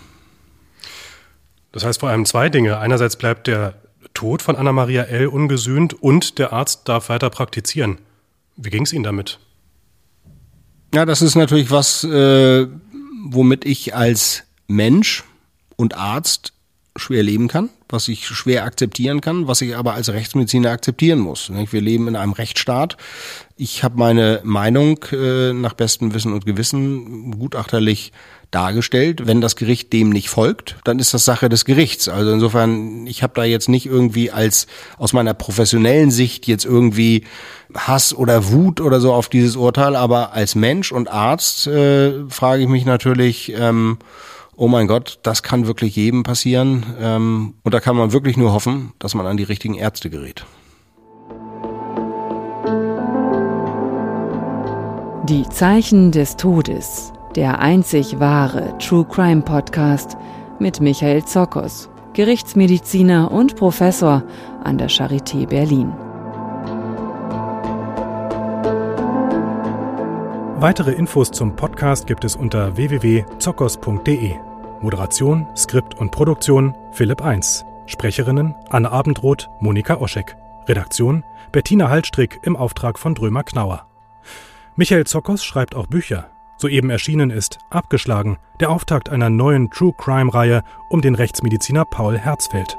Das 1.71 1.85
heißt 1.85 2.01
vor 2.01 2.09
allem 2.09 2.25
zwei 2.25 2.49
Dinge. 2.49 2.79
Einerseits 2.79 3.15
bleibt 3.15 3.47
der 3.47 3.75
Tod 4.13 4.41
von 4.41 4.55
Anna-Maria 4.55 5.03
L. 5.03 5.27
ungesühnt 5.27 5.93
und 5.93 6.37
der 6.39 6.53
Arzt 6.53 6.89
darf 6.89 7.09
weiter 7.09 7.29
praktizieren. 7.29 7.99
Wie 8.55 8.69
ging 8.69 8.83
es 8.83 8.93
Ihnen 8.93 9.03
damit? 9.03 9.39
Ja, 10.93 11.05
das 11.05 11.21
ist 11.21 11.35
natürlich 11.35 11.69
was, 11.69 12.03
äh, 12.03 12.65
womit 13.33 13.65
ich 13.65 13.95
als 13.95 14.43
Mensch 14.67 15.23
und 15.75 15.95
Arzt 15.95 16.53
schwer 16.95 17.23
leben 17.23 17.47
kann, 17.47 17.69
was 17.89 18.07
ich 18.07 18.27
schwer 18.27 18.65
akzeptieren 18.65 19.21
kann, 19.21 19.47
was 19.47 19.61
ich 19.61 19.75
aber 19.75 19.93
als 19.93 20.09
Rechtsmediziner 20.09 20.71
akzeptieren 20.71 21.19
muss. 21.19 21.51
Wir 21.51 21.81
leben 21.81 22.07
in 22.07 22.15
einem 22.15 22.33
Rechtsstaat. 22.33 22.97
Ich 23.55 23.83
habe 23.83 23.97
meine 23.97 24.41
Meinung 24.43 24.99
äh, 25.11 25.53
nach 25.53 25.73
bestem 25.73 26.13
Wissen 26.13 26.33
und 26.33 26.45
Gewissen 26.45 27.37
gutachterlich 27.37 28.11
dargestellt. 28.51 29.27
Wenn 29.27 29.41
das 29.41 29.55
Gericht 29.55 29.91
dem 29.93 30.09
nicht 30.09 30.29
folgt, 30.29 30.77
dann 30.83 30.99
ist 30.99 31.13
das 31.13 31.25
Sache 31.25 31.49
des 31.49 31.65
Gerichts. 31.65 32.07
Also 32.09 32.31
insofern, 32.31 33.05
ich 33.07 33.23
habe 33.23 33.33
da 33.35 33.43
jetzt 33.43 33.69
nicht 33.69 33.85
irgendwie 33.85 34.31
als 34.31 34.67
aus 34.97 35.13
meiner 35.13 35.33
professionellen 35.33 36.11
Sicht 36.11 36.47
jetzt 36.47 36.65
irgendwie 36.65 37.25
Hass 37.73 38.13
oder 38.13 38.49
Wut 38.51 38.79
oder 38.81 38.99
so 38.99 39.13
auf 39.13 39.29
dieses 39.29 39.55
Urteil, 39.55 39.95
aber 39.95 40.33
als 40.33 40.55
Mensch 40.55 40.91
und 40.91 41.09
Arzt 41.09 41.67
äh, 41.67 42.27
frage 42.29 42.63
ich 42.63 42.69
mich 42.69 42.85
natürlich, 42.85 43.53
ähm, 43.57 43.97
oh 44.55 44.67
mein 44.67 44.87
Gott, 44.87 45.19
das 45.23 45.43
kann 45.43 45.67
wirklich 45.67 45.95
jedem 45.95 46.23
passieren. 46.23 46.85
Ähm, 46.99 47.53
und 47.63 47.73
da 47.73 47.79
kann 47.79 47.95
man 47.95 48.11
wirklich 48.11 48.37
nur 48.37 48.53
hoffen, 48.53 48.91
dass 48.99 49.13
man 49.13 49.25
an 49.25 49.37
die 49.37 49.43
richtigen 49.43 49.75
Ärzte 49.75 50.09
gerät. 50.09 50.45
Die 55.29 55.47
Zeichen 55.49 56.11
des 56.11 56.37
Todes, 56.37 57.11
der 57.37 57.59
einzig 57.59 58.19
wahre 58.19 58.75
True 58.79 59.05
Crime 59.05 59.43
Podcast 59.43 60.17
mit 60.57 60.81
Michael 60.81 61.23
Zokos, 61.23 61.87
Gerichtsmediziner 62.13 63.31
und 63.31 63.55
Professor 63.55 64.23
an 64.63 64.79
der 64.79 64.89
Charité 64.89 65.45
Berlin. 65.45 65.93
Weitere 70.59 70.93
Infos 70.93 71.29
zum 71.29 71.55
Podcast 71.55 72.07
gibt 72.07 72.25
es 72.25 72.35
unter 72.35 72.75
www.zockers.de. 72.75 74.33
Moderation, 74.81 75.45
Skript 75.55 75.93
und 75.93 76.09
Produktion 76.09 76.75
Philipp 76.91 77.23
1. 77.23 77.65
Sprecherinnen 77.85 78.55
Anne 78.71 78.91
Abendroth, 78.91 79.47
Monika 79.59 79.97
Oschek. 79.97 80.35
Redaktion 80.67 81.23
Bettina 81.51 81.87
Hallstrick 81.87 82.39
im 82.41 82.55
Auftrag 82.55 82.97
von 82.97 83.13
Drömer 83.13 83.43
Knauer. 83.43 83.85
Michael 84.75 85.05
Zockers 85.05 85.45
schreibt 85.45 85.75
auch 85.75 85.85
Bücher. 85.85 86.31
Soeben 86.57 86.89
erschienen 86.89 87.29
ist 87.29 87.59
Abgeschlagen, 87.69 88.37
der 88.59 88.71
Auftakt 88.71 89.09
einer 89.09 89.29
neuen 89.29 89.69
True 89.69 89.93
Crime 89.95 90.33
Reihe 90.33 90.63
um 90.89 91.01
den 91.01 91.13
Rechtsmediziner 91.13 91.85
Paul 91.85 92.17
Herzfeld. 92.17 92.77